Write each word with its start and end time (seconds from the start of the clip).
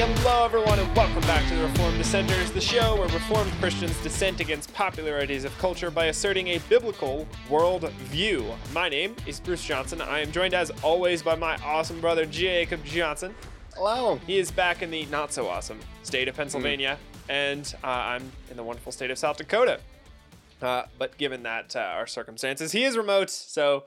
Hello 0.00 0.46
everyone, 0.46 0.78
and 0.78 0.96
welcome 0.96 1.20
back 1.22 1.46
to 1.50 1.54
the 1.54 1.62
Reformed 1.64 1.98
Dissenters, 1.98 2.50
the 2.52 2.60
show 2.60 2.96
where 2.96 3.08
Reformed 3.08 3.52
Christians 3.60 4.02
dissent 4.02 4.40
against 4.40 4.72
popular 4.72 5.18
ideas 5.18 5.44
of 5.44 5.56
culture 5.58 5.90
by 5.90 6.06
asserting 6.06 6.48
a 6.48 6.58
biblical 6.70 7.28
world 7.50 7.90
view. 8.08 8.50
My 8.72 8.88
name 8.88 9.14
is 9.26 9.38
Bruce 9.40 9.62
Johnson. 9.62 10.00
I 10.00 10.20
am 10.20 10.32
joined 10.32 10.54
as 10.54 10.70
always 10.82 11.22
by 11.22 11.34
my 11.34 11.56
awesome 11.58 12.00
brother 12.00 12.24
Jacob 12.24 12.82
Johnson. 12.82 13.34
Hello. 13.74 14.18
He 14.26 14.38
is 14.38 14.50
back 14.50 14.80
in 14.80 14.90
the 14.90 15.04
not 15.06 15.34
so 15.34 15.46
awesome 15.46 15.78
state 16.02 16.28
of 16.28 16.34
Pennsylvania, 16.34 16.96
and 17.28 17.74
uh, 17.84 17.88
I'm 17.88 18.32
in 18.50 18.56
the 18.56 18.64
wonderful 18.64 18.92
state 18.92 19.10
of 19.10 19.18
South 19.18 19.36
Dakota. 19.36 19.80
Uh, 20.62 20.84
but 20.98 21.18
given 21.18 21.42
that 21.42 21.76
uh, 21.76 21.80
our 21.80 22.06
circumstances, 22.06 22.72
he 22.72 22.84
is 22.84 22.96
remote, 22.96 23.28
so 23.28 23.84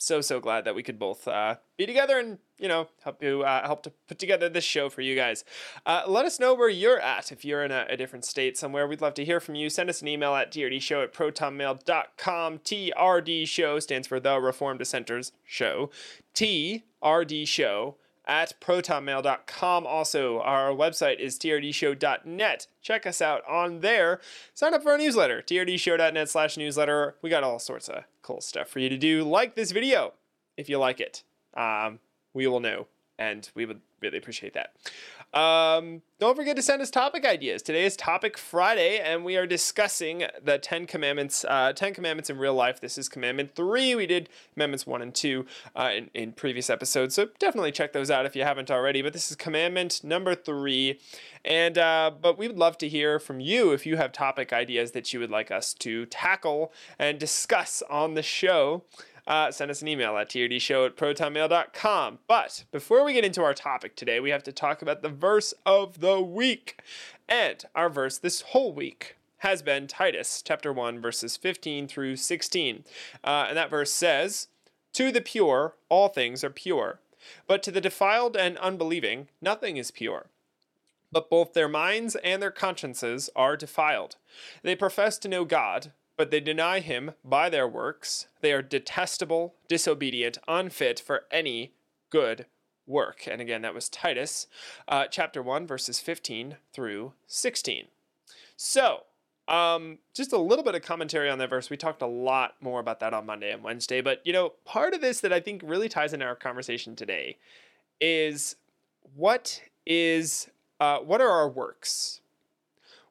so 0.00 0.20
so 0.22 0.40
glad 0.40 0.64
that 0.64 0.74
we 0.74 0.82
could 0.82 0.98
both 0.98 1.28
uh, 1.28 1.56
be 1.76 1.84
together 1.84 2.18
and 2.18 2.38
you 2.58 2.66
know 2.66 2.88
help 3.04 3.22
you 3.22 3.42
uh, 3.42 3.66
help 3.66 3.82
to 3.82 3.92
put 4.08 4.18
together 4.18 4.48
this 4.48 4.64
show 4.64 4.88
for 4.88 5.02
you 5.02 5.14
guys. 5.14 5.44
Uh, 5.84 6.02
let 6.06 6.24
us 6.24 6.40
know 6.40 6.54
where 6.54 6.68
you're 6.70 6.98
at 7.00 7.30
if 7.30 7.44
you're 7.44 7.62
in 7.62 7.70
a, 7.70 7.86
a, 7.88 7.96
different 7.96 8.24
state 8.24 8.56
somewhere. 8.56 8.88
We'd 8.88 9.02
love 9.02 9.14
to 9.14 9.24
hear 9.24 9.40
from 9.40 9.54
you. 9.54 9.68
Send 9.68 9.90
us 9.90 10.00
an 10.00 10.08
email 10.08 10.34
at 10.34 10.50
trdshow 10.50 11.04
at 11.04 11.12
protonmail.com. 11.12 12.58
TRD 12.58 13.46
show 13.46 13.78
stands 13.78 14.08
for 14.08 14.18
the 14.18 14.40
Reformed 14.40 14.78
Dissenters 14.78 15.32
Show. 15.44 15.90
TRD 16.34 17.46
show 17.46 17.96
at 18.30 18.54
protonmail.com. 18.60 19.86
Also, 19.86 20.40
our 20.40 20.70
website 20.70 21.18
is 21.18 21.36
trdshow.net. 21.38 22.66
Check 22.80 23.04
us 23.04 23.20
out 23.20 23.42
on 23.46 23.80
there. 23.80 24.20
Sign 24.54 24.72
up 24.72 24.84
for 24.84 24.92
our 24.92 24.98
newsletter, 24.98 25.42
trdshow.net 25.42 26.28
slash 26.28 26.56
newsletter. 26.56 27.16
We 27.20 27.28
got 27.28 27.42
all 27.42 27.58
sorts 27.58 27.88
of 27.88 28.04
cool 28.22 28.40
stuff 28.40 28.68
for 28.68 28.78
you 28.78 28.88
to 28.88 28.96
do. 28.96 29.24
Like 29.24 29.56
this 29.56 29.72
video 29.72 30.12
if 30.56 30.68
you 30.68 30.78
like 30.78 31.00
it. 31.00 31.24
Um, 31.54 31.98
we 32.32 32.46
will 32.46 32.60
know, 32.60 32.86
and 33.18 33.48
we 33.54 33.66
would 33.66 33.80
really 34.00 34.18
appreciate 34.18 34.54
that. 34.54 34.74
Um, 35.32 36.02
don't 36.18 36.36
forget 36.36 36.56
to 36.56 36.62
send 36.62 36.82
us 36.82 36.90
topic 36.90 37.24
ideas. 37.24 37.62
Today 37.62 37.84
is 37.84 37.96
Topic 37.96 38.36
Friday, 38.36 38.98
and 38.98 39.24
we 39.24 39.36
are 39.36 39.46
discussing 39.46 40.24
the 40.42 40.58
Ten 40.58 40.86
Commandments. 40.86 41.44
Uh, 41.48 41.72
Ten 41.72 41.94
Commandments 41.94 42.28
in 42.28 42.36
real 42.36 42.52
life. 42.52 42.80
This 42.80 42.98
is 42.98 43.08
Commandment 43.08 43.54
Three. 43.54 43.94
We 43.94 44.06
did 44.06 44.28
Commandments 44.54 44.88
One 44.88 45.02
and 45.02 45.14
Two 45.14 45.46
uh, 45.76 45.90
in, 45.94 46.10
in 46.14 46.32
previous 46.32 46.68
episodes, 46.68 47.14
so 47.14 47.28
definitely 47.38 47.70
check 47.70 47.92
those 47.92 48.10
out 48.10 48.26
if 48.26 48.34
you 48.34 48.42
haven't 48.42 48.72
already. 48.72 49.02
But 49.02 49.12
this 49.12 49.30
is 49.30 49.36
Commandment 49.36 50.02
number 50.02 50.34
three, 50.34 50.98
and 51.44 51.78
uh, 51.78 52.10
but 52.20 52.36
we 52.36 52.48
would 52.48 52.58
love 52.58 52.76
to 52.78 52.88
hear 52.88 53.20
from 53.20 53.38
you 53.38 53.70
if 53.70 53.86
you 53.86 53.96
have 53.96 54.10
topic 54.10 54.52
ideas 54.52 54.90
that 54.92 55.12
you 55.12 55.20
would 55.20 55.30
like 55.30 55.52
us 55.52 55.72
to 55.74 56.06
tackle 56.06 56.72
and 56.98 57.20
discuss 57.20 57.84
on 57.88 58.14
the 58.14 58.22
show 58.22 58.82
uh, 59.26 59.50
send 59.50 59.70
us 59.70 59.82
an 59.82 59.88
email 59.88 60.16
at 60.16 60.28
trdshow 60.28 60.86
at 60.86 60.96
protonmail.com. 60.96 62.18
But 62.26 62.64
before 62.72 63.04
we 63.04 63.12
get 63.12 63.24
into 63.24 63.42
our 63.42 63.54
topic 63.54 63.96
today, 63.96 64.20
we 64.20 64.30
have 64.30 64.42
to 64.44 64.52
talk 64.52 64.82
about 64.82 65.02
the 65.02 65.08
verse 65.08 65.54
of 65.64 66.00
the 66.00 66.20
week. 66.20 66.80
And 67.28 67.64
our 67.74 67.88
verse 67.88 68.18
this 68.18 68.40
whole 68.40 68.72
week 68.72 69.16
has 69.38 69.62
been 69.62 69.86
Titus 69.86 70.42
chapter 70.42 70.72
1, 70.72 71.00
verses 71.00 71.36
15 71.36 71.88
through 71.88 72.16
16. 72.16 72.84
Uh, 73.24 73.46
and 73.48 73.56
that 73.56 73.70
verse 73.70 73.92
says, 73.92 74.48
To 74.94 75.10
the 75.10 75.20
pure, 75.20 75.74
all 75.88 76.08
things 76.08 76.44
are 76.44 76.50
pure. 76.50 77.00
But 77.46 77.62
to 77.64 77.70
the 77.70 77.80
defiled 77.80 78.36
and 78.36 78.58
unbelieving, 78.58 79.28
nothing 79.40 79.76
is 79.76 79.90
pure 79.90 80.26
but 81.12 81.30
both 81.30 81.52
their 81.52 81.68
minds 81.68 82.16
and 82.16 82.42
their 82.42 82.50
consciences 82.50 83.30
are 83.34 83.56
defiled. 83.56 84.16
They 84.62 84.76
profess 84.76 85.18
to 85.18 85.28
know 85.28 85.44
God, 85.44 85.92
but 86.20 86.30
they 86.30 86.38
deny 86.38 86.80
him 86.80 87.12
by 87.24 87.48
their 87.48 87.66
works. 87.66 88.26
They 88.42 88.52
are 88.52 88.60
detestable, 88.60 89.54
disobedient, 89.68 90.36
unfit 90.46 91.00
for 91.00 91.22
any 91.30 91.72
good 92.10 92.44
work. 92.86 93.26
And 93.26 93.40
again, 93.40 93.62
that 93.62 93.72
was 93.72 93.88
Titus 93.88 94.46
uh, 94.86 95.06
chapter 95.06 95.42
1, 95.42 95.66
verses 95.66 95.98
15 95.98 96.58
through 96.74 97.14
16. 97.26 97.86
So, 98.54 99.04
um, 99.48 99.96
just 100.12 100.34
a 100.34 100.38
little 100.38 100.62
bit 100.62 100.74
of 100.74 100.82
commentary 100.82 101.30
on 101.30 101.38
that 101.38 101.48
verse. 101.48 101.70
We 101.70 101.78
talked 101.78 102.02
a 102.02 102.06
lot 102.06 102.56
more 102.60 102.80
about 102.80 103.00
that 103.00 103.14
on 103.14 103.24
Monday 103.24 103.50
and 103.50 103.64
Wednesday. 103.64 104.02
But, 104.02 104.20
you 104.26 104.34
know, 104.34 104.52
part 104.66 104.92
of 104.92 105.00
this 105.00 105.20
that 105.20 105.32
I 105.32 105.40
think 105.40 105.62
really 105.64 105.88
ties 105.88 106.12
into 106.12 106.26
our 106.26 106.36
conversation 106.36 106.94
today 106.96 107.38
is 107.98 108.56
what 109.16 109.62
is, 109.86 110.50
uh, 110.80 110.98
what 110.98 111.22
are 111.22 111.30
our 111.30 111.48
works? 111.48 112.20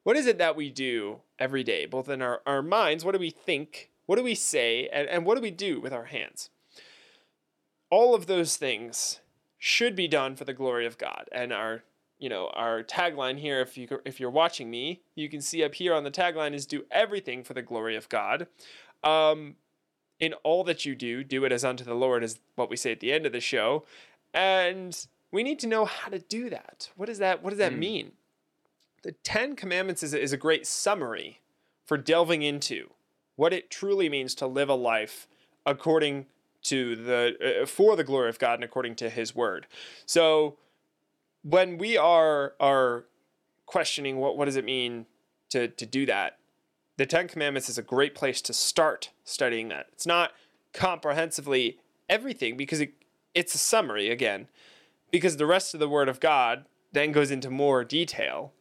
What 0.02 0.16
is 0.16 0.26
it 0.26 0.38
that 0.38 0.56
we 0.56 0.70
do 0.70 1.20
every 1.40 1.64
day, 1.64 1.86
both 1.86 2.08
in 2.08 2.20
our, 2.22 2.42
our 2.46 2.62
minds. 2.62 3.04
What 3.04 3.12
do 3.12 3.18
we 3.18 3.30
think? 3.30 3.90
What 4.06 4.16
do 4.16 4.22
we 4.22 4.34
say? 4.34 4.88
And, 4.92 5.08
and 5.08 5.24
what 5.24 5.36
do 5.36 5.40
we 5.40 5.50
do 5.50 5.80
with 5.80 5.92
our 5.92 6.04
hands? 6.04 6.50
All 7.90 8.14
of 8.14 8.26
those 8.26 8.56
things 8.56 9.20
should 9.58 9.96
be 9.96 10.06
done 10.06 10.36
for 10.36 10.44
the 10.44 10.52
glory 10.52 10.86
of 10.86 10.98
God. 10.98 11.28
And 11.32 11.52
our, 11.52 11.82
you 12.18 12.28
know, 12.28 12.50
our 12.52 12.84
tagline 12.84 13.38
here, 13.38 13.60
if 13.60 13.76
you 13.76 13.88
if 14.04 14.20
you're 14.20 14.30
watching 14.30 14.70
me, 14.70 15.00
you 15.16 15.28
can 15.28 15.40
see 15.40 15.64
up 15.64 15.74
here 15.74 15.94
on 15.94 16.04
the 16.04 16.10
tagline 16.10 16.52
is 16.52 16.66
"Do 16.66 16.84
everything 16.90 17.42
for 17.42 17.54
the 17.54 17.62
glory 17.62 17.96
of 17.96 18.08
God." 18.08 18.46
Um, 19.02 19.56
in 20.20 20.34
all 20.44 20.62
that 20.64 20.84
you 20.84 20.94
do, 20.94 21.24
do 21.24 21.44
it 21.44 21.52
as 21.52 21.64
unto 21.64 21.82
the 21.82 21.94
Lord, 21.94 22.22
is 22.22 22.38
what 22.54 22.68
we 22.68 22.76
say 22.76 22.92
at 22.92 23.00
the 23.00 23.12
end 23.12 23.24
of 23.24 23.32
the 23.32 23.40
show, 23.40 23.84
and 24.34 25.06
we 25.32 25.42
need 25.42 25.58
to 25.60 25.66
know 25.66 25.86
how 25.86 26.10
to 26.10 26.18
do 26.18 26.50
that. 26.50 26.90
What 26.94 27.06
does 27.06 27.18
that 27.18 27.42
What 27.42 27.50
does 27.50 27.58
that 27.58 27.72
mm. 27.72 27.78
mean? 27.78 28.12
The 29.02 29.12
Ten 29.12 29.56
Commandments 29.56 30.02
is 30.02 30.14
a, 30.14 30.20
is 30.20 30.32
a 30.32 30.36
great 30.36 30.66
summary 30.66 31.40
for 31.86 31.96
delving 31.96 32.42
into 32.42 32.90
what 33.36 33.52
it 33.52 33.70
truly 33.70 34.08
means 34.08 34.34
to 34.36 34.46
live 34.46 34.68
a 34.68 34.74
life 34.74 35.26
according 35.64 36.26
to 36.62 36.94
the 36.94 37.62
uh, 37.62 37.66
for 37.66 37.96
the 37.96 38.04
glory 38.04 38.28
of 38.28 38.38
God 38.38 38.54
and 38.54 38.64
according 38.64 38.96
to 38.96 39.08
His 39.08 39.34
Word. 39.34 39.66
So 40.04 40.56
when 41.42 41.78
we 41.78 41.96
are 41.96 42.54
are 42.60 43.04
questioning 43.66 44.18
what 44.18 44.36
what 44.36 44.44
does 44.44 44.56
it 44.56 44.64
mean 44.64 45.06
to 45.50 45.68
to 45.68 45.86
do 45.86 46.04
that, 46.06 46.38
the 46.96 47.06
Ten 47.06 47.28
Commandments 47.28 47.68
is 47.68 47.78
a 47.78 47.82
great 47.82 48.14
place 48.14 48.42
to 48.42 48.52
start 48.52 49.10
studying 49.24 49.68
that. 49.68 49.86
It's 49.92 50.06
not 50.06 50.32
comprehensively 50.74 51.78
everything 52.08 52.56
because 52.56 52.80
it, 52.80 52.92
it's 53.34 53.54
a 53.54 53.58
summary 53.58 54.10
again, 54.10 54.48
because 55.10 55.38
the 55.38 55.46
rest 55.46 55.72
of 55.72 55.80
the 55.80 55.88
Word 55.88 56.08
of 56.08 56.20
God 56.20 56.66
then 56.92 57.12
goes 57.12 57.30
into 57.30 57.50
more 57.50 57.84
detail 57.84 58.52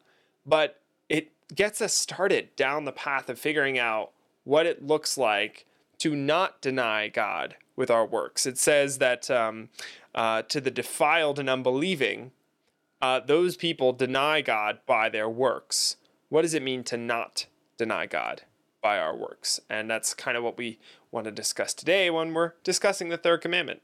but 0.50 0.82
it 1.08 1.32
gets 1.54 1.82
us 1.82 1.94
started 1.94 2.56
down 2.56 2.86
the 2.86 2.92
path 2.92 3.30
of 3.30 3.40
figuring 3.40 3.78
out 3.78 4.12
what 4.44 4.66
it 4.66 4.86
looks 4.86 5.18
like 5.18 5.66
to 6.00 6.16
not 6.16 6.62
deny 6.62 7.08
God 7.08 7.56
with 7.76 7.92
our 7.92 8.06
works. 8.06 8.46
It 8.46 8.58
says 8.58 8.98
that 8.98 9.30
um, 9.30 9.70
uh, 10.16 10.42
to 10.44 10.60
the 10.60 10.72
defiled 10.72 11.40
and 11.40 11.50
unbelieving, 11.50 12.32
uh, 13.02 13.20
those 13.20 13.56
people 13.56 13.94
deny 13.94 14.42
God 14.42 14.80
by 14.86 15.10
their 15.10 15.30
works. 15.30 15.98
What 16.30 16.42
does 16.42 16.54
it 16.54 16.64
mean 16.64 16.84
to 16.86 16.98
not 16.98 17.46
deny 17.78 18.06
God 18.06 18.44
by 18.82 18.98
our 18.98 19.16
works? 19.16 19.60
And 19.70 19.90
that's 19.90 20.14
kind 20.14 20.36
of 20.38 20.44
what 20.44 20.58
we 20.58 20.80
want 21.12 21.26
to 21.26 21.32
discuss 21.32 21.74
today 21.74 22.10
when 22.10 22.34
we're 22.34 22.54
discussing 22.64 23.10
the 23.10 23.18
third 23.18 23.42
commandment. 23.42 23.82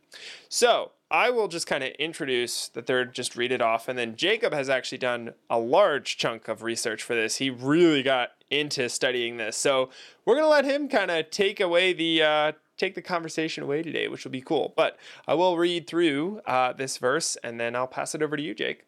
So, 0.50 0.92
I 1.12 1.30
will 1.30 1.48
just 1.48 1.68
kind 1.68 1.84
of 1.84 1.92
introduce 2.00 2.68
the 2.68 2.82
third, 2.82 3.14
just 3.14 3.36
read 3.36 3.52
it 3.52 3.62
off, 3.62 3.88
and 3.88 3.98
then 3.98 4.16
Jacob 4.16 4.54
has 4.54 4.70
actually 4.70 4.98
done 4.98 5.34
a 5.50 5.60
large 5.60 6.18
chunk 6.18 6.48
of 6.48 6.64
research 6.64 7.04
for 7.04 7.16
this. 7.16 7.38
He 7.38 7.50
really 7.50 8.02
got 8.02 8.32
into 8.50 8.90
studying 8.90 9.38
this, 9.38 9.56
so 9.56 9.90
we're 10.26 10.36
gonna 10.36 10.48
let 10.48 10.66
him 10.66 10.90
kind 10.90 11.12
of 11.12 11.30
take 11.30 11.60
away 11.60 11.94
the 11.94 12.24
uh, 12.24 12.52
take 12.78 12.96
the 12.96 13.02
conversation 13.02 13.64
away 13.64 13.84
today, 13.84 14.08
which 14.08 14.24
will 14.24 14.32
be 14.32 14.42
cool. 14.42 14.74
But 14.76 14.98
I 15.28 15.36
will 15.36 15.58
read 15.58 15.88
through 15.88 16.42
uh, 16.46 16.74
this 16.74 16.98
verse, 16.98 17.38
and 17.44 17.60
then 17.60 17.76
I'll 17.76 17.88
pass 17.88 18.16
it 18.16 18.24
over 18.24 18.36
to 18.36 18.44
you, 18.44 18.56
Jake. 18.56 18.86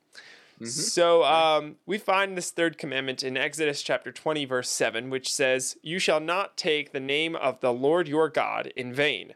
Mm-hmm. 0.59 0.65
So 0.65 1.23
um, 1.23 1.75
we 1.85 1.99
find 1.99 2.35
this 2.35 2.49
third 2.49 2.79
commandment 2.79 3.21
in 3.21 3.37
Exodus 3.37 3.83
chapter 3.83 4.11
20, 4.11 4.45
verse 4.45 4.69
7, 4.69 5.11
which 5.11 5.31
says, 5.31 5.77
You 5.83 5.99
shall 5.99 6.19
not 6.19 6.57
take 6.57 6.91
the 6.91 6.99
name 6.99 7.35
of 7.35 7.59
the 7.59 7.71
Lord 7.71 8.07
your 8.07 8.27
God 8.27 8.73
in 8.75 8.91
vain. 8.91 9.35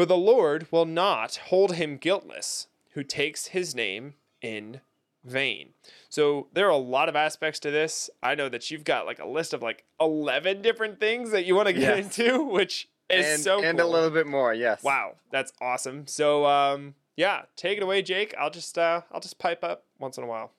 For 0.00 0.06
the 0.06 0.16
Lord 0.16 0.66
will 0.70 0.86
not 0.86 1.36
hold 1.48 1.74
him 1.74 1.98
guiltless 1.98 2.68
who 2.92 3.02
takes 3.04 3.48
his 3.48 3.74
name 3.74 4.14
in 4.40 4.80
vain. 5.22 5.74
So 6.08 6.48
there 6.54 6.68
are 6.68 6.70
a 6.70 6.78
lot 6.78 7.10
of 7.10 7.16
aspects 7.16 7.60
to 7.60 7.70
this. 7.70 8.08
I 8.22 8.34
know 8.34 8.48
that 8.48 8.70
you've 8.70 8.84
got 8.84 9.04
like 9.04 9.18
a 9.18 9.28
list 9.28 9.52
of 9.52 9.60
like 9.60 9.84
11 10.00 10.62
different 10.62 11.00
things 11.00 11.32
that 11.32 11.44
you 11.44 11.54
want 11.54 11.66
to 11.66 11.74
get 11.74 11.98
yes. 11.98 12.18
into, 12.18 12.42
which 12.44 12.88
is 13.10 13.26
and, 13.26 13.42
so 13.42 13.62
And 13.62 13.78
cool. 13.78 13.90
a 13.90 13.92
little 13.92 14.08
bit 14.08 14.26
more, 14.26 14.54
yes. 14.54 14.82
Wow, 14.82 15.16
that's 15.30 15.52
awesome. 15.60 16.06
So 16.06 16.46
um 16.46 16.94
yeah, 17.14 17.42
take 17.54 17.76
it 17.76 17.82
away, 17.82 18.00
Jake. 18.00 18.34
I'll 18.40 18.48
just 18.48 18.78
uh 18.78 19.02
I'll 19.12 19.20
just 19.20 19.38
pipe 19.38 19.62
up 19.62 19.84
once 19.98 20.16
in 20.16 20.24
a 20.24 20.26
while. 20.26 20.52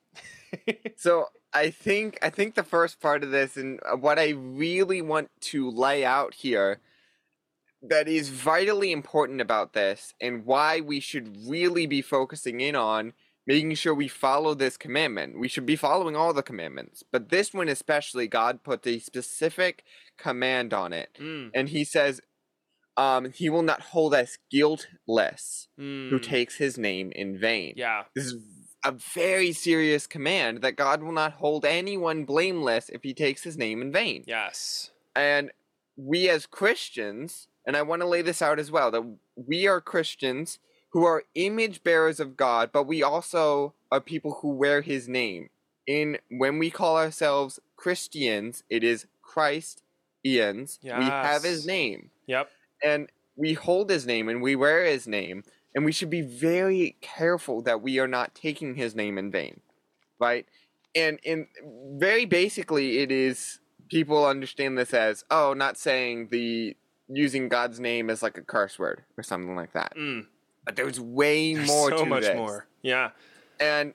so 0.96 1.30
I 1.52 1.70
think 1.70 2.16
I 2.22 2.30
think 2.30 2.54
the 2.54 2.62
first 2.62 3.00
part 3.00 3.24
of 3.24 3.32
this 3.32 3.56
and 3.56 3.80
what 3.98 4.20
I 4.20 4.28
really 4.28 5.02
want 5.02 5.30
to 5.40 5.68
lay 5.68 6.04
out 6.04 6.32
here 6.34 6.78
that 7.82 8.08
is 8.08 8.28
vitally 8.28 8.92
important 8.92 9.40
about 9.40 9.72
this 9.72 10.14
and 10.20 10.44
why 10.44 10.80
we 10.80 11.00
should 11.00 11.36
really 11.48 11.86
be 11.86 12.00
focusing 12.00 12.60
in 12.60 12.76
on 12.76 13.12
making 13.46 13.74
sure 13.74 13.94
we 13.94 14.08
follow 14.08 14.54
this 14.54 14.76
commandment. 14.76 15.38
We 15.38 15.48
should 15.48 15.66
be 15.66 15.76
following 15.76 16.14
all 16.14 16.32
the 16.32 16.42
commandments, 16.42 17.02
but 17.10 17.30
this 17.30 17.52
one 17.52 17.68
especially, 17.68 18.28
God 18.28 18.62
put 18.62 18.86
a 18.86 18.98
specific 19.00 19.84
command 20.16 20.72
on 20.72 20.92
it. 20.92 21.18
Mm. 21.20 21.50
And 21.54 21.68
He 21.68 21.84
says, 21.84 22.20
um, 22.96 23.32
He 23.32 23.50
will 23.50 23.62
not 23.62 23.80
hold 23.80 24.14
us 24.14 24.38
guiltless 24.50 25.68
mm. 25.78 26.10
who 26.10 26.20
takes 26.20 26.56
His 26.56 26.78
name 26.78 27.10
in 27.16 27.38
vain. 27.38 27.74
Yeah. 27.76 28.04
This 28.14 28.26
is 28.26 28.36
a 28.84 28.92
very 28.92 29.52
serious 29.52 30.06
command 30.06 30.62
that 30.62 30.76
God 30.76 31.02
will 31.02 31.12
not 31.12 31.34
hold 31.34 31.64
anyone 31.64 32.24
blameless 32.24 32.88
if 32.88 33.02
he 33.02 33.14
takes 33.14 33.44
his 33.44 33.56
name 33.56 33.80
in 33.80 33.92
vain. 33.92 34.24
Yes. 34.26 34.90
And 35.14 35.52
we 35.96 36.28
as 36.28 36.46
Christians, 36.46 37.48
and 37.66 37.76
I 37.76 37.82
want 37.82 38.02
to 38.02 38.08
lay 38.08 38.22
this 38.22 38.42
out 38.42 38.58
as 38.58 38.70
well, 38.70 38.90
that 38.90 39.04
we 39.36 39.66
are 39.66 39.80
Christians 39.80 40.58
who 40.92 41.04
are 41.04 41.24
image 41.34 41.82
bearers 41.82 42.20
of 42.20 42.36
God, 42.36 42.70
but 42.72 42.86
we 42.86 43.02
also 43.02 43.74
are 43.90 44.00
people 44.00 44.38
who 44.42 44.50
wear 44.50 44.82
his 44.82 45.08
name. 45.08 45.48
In 45.86 46.18
when 46.30 46.58
we 46.58 46.70
call 46.70 46.96
ourselves 46.96 47.58
Christians, 47.76 48.62
it 48.68 48.84
is 48.84 49.06
Christ 49.22 49.82
Ians. 50.24 50.78
We 50.82 50.88
have 50.90 51.42
his 51.42 51.66
name. 51.66 52.10
Yep. 52.26 52.50
And 52.84 53.10
we 53.36 53.54
hold 53.54 53.90
his 53.90 54.06
name 54.06 54.28
and 54.28 54.42
we 54.42 54.54
wear 54.54 54.84
his 54.84 55.08
name. 55.08 55.42
And 55.74 55.84
we 55.84 55.92
should 55.92 56.10
be 56.10 56.20
very 56.20 56.96
careful 57.00 57.62
that 57.62 57.80
we 57.80 57.98
are 57.98 58.06
not 58.06 58.34
taking 58.34 58.74
his 58.74 58.94
name 58.94 59.16
in 59.18 59.30
vain. 59.30 59.60
Right? 60.20 60.46
And 60.94 61.18
in 61.24 61.48
very 61.98 62.26
basically 62.26 62.98
it 62.98 63.10
is 63.10 63.58
people 63.88 64.26
understand 64.26 64.76
this 64.76 64.94
as, 64.94 65.24
oh, 65.30 65.54
not 65.54 65.78
saying 65.78 66.28
the 66.30 66.76
using 67.14 67.48
God's 67.48 67.78
name 67.80 68.10
as 68.10 68.22
like 68.22 68.38
a 68.38 68.42
curse 68.42 68.78
word 68.78 69.02
or 69.16 69.22
something 69.22 69.54
like 69.56 69.72
that. 69.72 69.94
Mm. 69.96 70.26
But 70.64 70.76
there's 70.76 71.00
way 71.00 71.54
There's 71.54 71.68
more 71.68 71.96
so 71.96 72.04
much 72.04 72.22
this 72.22 72.36
more. 72.36 72.66
Yeah. 72.82 73.10
and 73.60 73.94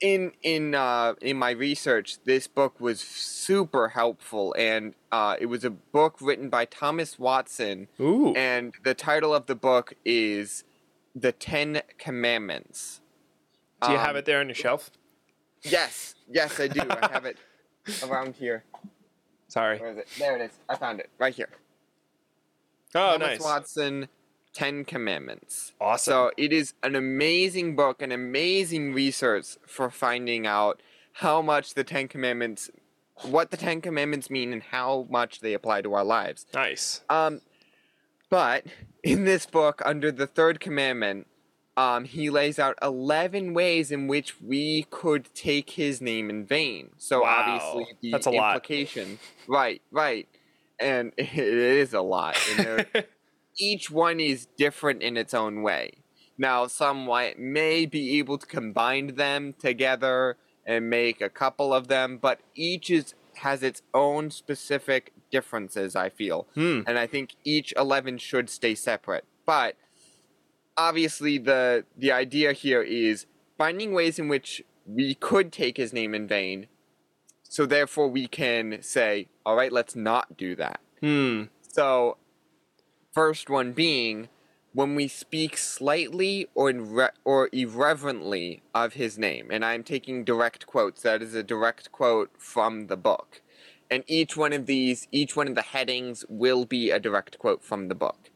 in 0.00 0.32
in 0.42 0.74
uh 0.74 1.14
in 1.22 1.38
my 1.38 1.50
research 1.52 2.18
this 2.24 2.46
book 2.46 2.78
was 2.78 3.00
super 3.00 3.88
helpful 3.88 4.54
and 4.58 4.94
uh 5.10 5.36
it 5.40 5.46
was 5.46 5.64
a 5.64 5.70
book 5.70 6.18
written 6.20 6.50
by 6.50 6.66
Thomas 6.66 7.18
Watson 7.18 7.88
Ooh. 7.98 8.34
and 8.34 8.74
the 8.84 8.92
title 8.92 9.34
of 9.34 9.46
the 9.46 9.54
book 9.54 9.94
is 10.04 10.64
The 11.14 11.32
10 11.32 11.80
Commandments. 11.96 13.00
Do 13.80 13.92
you 13.92 13.96
have 13.98 14.10
Um, 14.10 14.16
it 14.16 14.24
there 14.26 14.40
on 14.40 14.48
your 14.48 14.54
shelf? 14.54 14.90
Yes, 15.62 16.14
yes 16.30 16.60
I 16.60 16.68
do. 16.68 16.80
I 16.90 17.08
have 17.10 17.24
it 17.24 17.38
around 18.06 18.34
here. 18.34 18.64
Sorry. 19.48 19.78
Where 19.78 19.92
is 19.92 19.96
it? 19.98 20.08
There 20.18 20.36
it 20.36 20.42
is. 20.42 20.50
I 20.68 20.76
found 20.76 21.00
it 21.00 21.08
right 21.18 21.34
here. 21.34 21.48
Oh, 22.96 23.12
Thomas 23.18 23.28
nice. 23.28 23.40
Watson 23.40 24.08
10 24.54 24.84
Commandments. 24.84 25.72
Awesome. 25.80 26.10
So 26.12 26.30
it 26.36 26.52
is 26.52 26.74
an 26.82 26.96
amazing 26.96 27.76
book, 27.76 28.00
an 28.02 28.12
amazing 28.12 28.92
research 28.92 29.56
for 29.66 29.90
finding 29.90 30.46
out 30.46 30.80
how 31.14 31.42
much 31.42 31.74
the 31.74 31.84
Ten 31.84 32.08
Commandments, 32.08 32.70
what 33.22 33.50
the 33.50 33.56
Ten 33.56 33.80
Commandments 33.80 34.30
mean, 34.30 34.52
and 34.52 34.62
how 34.62 35.06
much 35.10 35.40
they 35.40 35.52
apply 35.54 35.82
to 35.82 35.94
our 35.94 36.04
lives. 36.04 36.46
nice. 36.54 37.02
Um, 37.08 37.40
but 38.30 38.64
in 39.02 39.24
this 39.24 39.46
book, 39.46 39.80
under 39.84 40.10
the 40.10 40.26
third 40.26 40.58
commandment, 40.60 41.26
um, 41.76 42.04
he 42.04 42.30
lays 42.30 42.58
out 42.58 42.76
eleven 42.82 43.52
ways 43.54 43.92
in 43.92 44.08
which 44.08 44.40
we 44.40 44.86
could 44.90 45.28
take 45.34 45.70
his 45.70 46.00
name 46.00 46.30
in 46.30 46.44
vain. 46.46 46.90
So 46.96 47.22
Wow, 47.22 47.44
obviously 47.46 47.94
the 48.00 48.10
that's 48.12 48.26
a 48.26 48.30
lot. 48.30 48.54
implication, 48.56 49.18
right, 49.46 49.80
right, 49.90 50.26
and 50.78 51.12
it 51.18 51.32
is 51.36 51.92
a 51.94 52.00
lot. 52.00 52.36
And 52.58 52.86
each 53.58 53.90
one 53.90 54.20
is 54.20 54.46
different 54.56 55.02
in 55.02 55.16
its 55.16 55.34
own 55.34 55.62
way. 55.62 55.92
Now, 56.38 56.66
some 56.66 57.06
might- 57.06 57.38
may 57.38 57.86
be 57.86 58.18
able 58.18 58.38
to 58.38 58.46
combine 58.46 59.14
them 59.16 59.54
together 59.58 60.36
and 60.66 60.90
make 60.90 61.20
a 61.20 61.30
couple 61.30 61.72
of 61.72 61.88
them, 61.88 62.18
but 62.20 62.40
each 62.54 62.90
is 62.90 63.14
has 63.36 63.62
its 63.62 63.82
own 63.94 64.30
specific 64.30 65.12
differences. 65.30 65.94
I 65.94 66.08
feel, 66.08 66.46
Hmm. 66.54 66.80
and 66.86 66.98
I 66.98 67.06
think 67.06 67.34
each 67.44 67.72
eleven 67.76 68.18
should 68.18 68.48
stay 68.50 68.74
separate. 68.74 69.24
But 69.46 69.76
obviously, 70.76 71.38
the 71.38 71.84
the 71.96 72.12
idea 72.12 72.52
here 72.52 72.82
is 72.82 73.26
finding 73.58 73.92
ways 73.92 74.18
in 74.18 74.28
which 74.28 74.62
we 74.86 75.14
could 75.14 75.52
take 75.52 75.76
his 75.76 75.92
name 75.92 76.14
in 76.14 76.26
vain, 76.28 76.66
so 77.48 77.66
therefore 77.66 78.08
we 78.08 78.26
can 78.26 78.82
say, 78.82 79.28
"All 79.44 79.56
right, 79.56 79.72
let's 79.72 79.96
not 79.96 80.36
do 80.36 80.54
that." 80.56 80.80
Hmm. 81.00 81.44
So, 81.60 82.16
first 83.12 83.50
one 83.50 83.72
being 83.72 84.28
when 84.72 84.94
we 84.94 85.08
speak 85.08 85.56
slightly 85.56 86.48
or 86.54 86.70
irre- 86.70 87.16
or 87.24 87.48
irreverently 87.52 88.62
of 88.74 88.92
his 88.92 89.18
name, 89.18 89.48
and 89.50 89.64
I'm 89.64 89.82
taking 89.82 90.24
direct 90.24 90.66
quotes. 90.66 91.02
That 91.02 91.22
is 91.22 91.34
a 91.34 91.42
direct 91.42 91.92
quote 91.92 92.30
from 92.38 92.88
the 92.88 92.96
book, 92.96 93.42
and 93.90 94.04
each 94.06 94.36
one 94.36 94.52
of 94.52 94.66
these, 94.66 95.08
each 95.12 95.36
one 95.36 95.48
of 95.48 95.54
the 95.54 95.62
headings 95.62 96.24
will 96.28 96.64
be 96.64 96.90
a 96.90 97.00
direct 97.00 97.38
quote 97.38 97.64
from 97.64 97.88
the 97.88 97.94
book. 97.94 98.30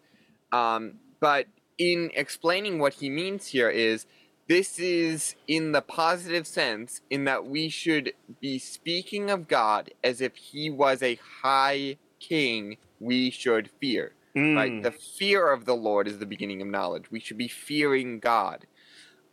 Um, 0.52 0.94
but 1.20 1.46
in 1.78 2.10
explaining 2.14 2.78
what 2.78 2.94
he 2.94 3.08
means 3.08 3.46
here 3.48 3.70
is 3.70 4.06
this 4.50 4.80
is 4.80 5.36
in 5.46 5.70
the 5.70 5.80
positive 5.80 6.44
sense 6.44 7.02
in 7.08 7.22
that 7.22 7.46
we 7.46 7.68
should 7.68 8.12
be 8.40 8.58
speaking 8.58 9.30
of 9.30 9.46
God 9.46 9.92
as 10.02 10.20
if 10.20 10.34
he 10.34 10.68
was 10.68 11.04
a 11.04 11.20
high 11.42 11.98
king 12.18 12.76
we 12.98 13.30
should 13.30 13.70
fear. 13.80 14.12
Right? 14.34 14.72
Mm. 14.72 14.82
The 14.82 14.90
fear 14.90 15.52
of 15.52 15.66
the 15.66 15.76
Lord 15.76 16.08
is 16.08 16.18
the 16.18 16.26
beginning 16.26 16.60
of 16.62 16.66
knowledge. 16.66 17.12
We 17.12 17.20
should 17.20 17.38
be 17.38 17.46
fearing 17.46 18.18
God. 18.18 18.66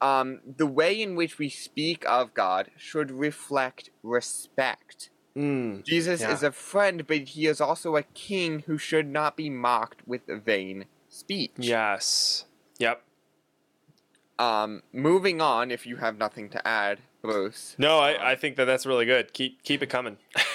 Um, 0.01 0.41
the 0.45 0.67
way 0.67 1.01
in 1.01 1.15
which 1.15 1.39
we 1.39 1.49
speak 1.49 2.05
of 2.07 2.35
God 2.35 2.69
should 2.77 3.09
reflect 3.09 3.89
respect. 4.03 5.09
Mm. 5.35 5.83
Jesus 5.83 6.21
Yeah. 6.21 6.31
is 6.31 6.43
a 6.43 6.51
friend, 6.51 7.07
but 7.07 7.29
he 7.29 7.47
is 7.47 7.59
also 7.59 7.95
a 7.95 8.03
king 8.03 8.59
who 8.67 8.77
should 8.77 9.07
not 9.07 9.35
be 9.35 9.49
mocked 9.49 10.07
with 10.07 10.27
vain 10.27 10.85
speech. 11.09 11.53
Yes. 11.57 12.45
Yep. 12.77 13.01
Um, 14.39 14.83
moving 14.93 15.41
on, 15.41 15.71
if 15.71 15.85
you 15.87 15.95
have 15.97 16.17
nothing 16.17 16.49
to 16.49 16.67
add, 16.67 16.99
Bruce. 17.23 17.75
No, 17.79 17.97
um, 17.97 18.03
I, 18.03 18.31
I 18.31 18.35
think 18.35 18.55
that 18.57 18.65
that's 18.65 18.85
really 18.85 19.05
good. 19.05 19.33
Keep 19.33 19.63
keep 19.63 19.81
it 19.83 19.87
coming. 19.87 20.17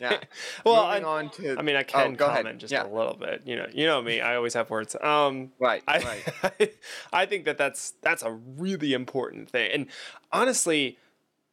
Yeah. 0.00 0.18
well, 0.64 0.86
moving 0.86 1.04
I, 1.04 1.08
on 1.08 1.30
to 1.30 1.56
I 1.58 1.62
mean, 1.62 1.74
I 1.74 1.82
can 1.82 2.14
go 2.14 2.26
ahead. 2.26 2.38
comment 2.44 2.60
just 2.60 2.72
Yeah. 2.72 2.86
a 2.86 2.88
little 2.88 3.14
bit. 3.16 3.42
You 3.44 3.56
know, 3.56 3.66
you 3.72 3.86
know 3.86 4.00
me. 4.00 4.20
I 4.20 4.36
always 4.36 4.54
have 4.54 4.70
words. 4.70 4.94
Um, 5.00 5.50
right, 5.58 5.82
I, 5.88 6.22
right. 6.60 6.74
I 7.12 7.26
think 7.26 7.44
that 7.44 7.58
that's 7.58 7.94
that's 8.02 8.22
a 8.22 8.30
really 8.30 8.92
important 8.92 9.50
thing, 9.50 9.70
and 9.72 9.86
honestly, 10.32 10.96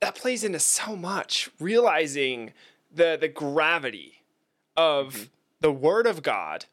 that 0.02 0.14
plays 0.16 0.44
into 0.44 0.60
so 0.60 0.96
much. 0.96 1.50
Realizing 1.60 2.54
the 2.94 3.18
the 3.20 3.28
gravity 3.28 4.22
of 4.78 5.14
Mhm. 5.16 5.30
the 5.62 5.72
Word 5.72 6.06
of 6.06 6.22
God 6.22 6.66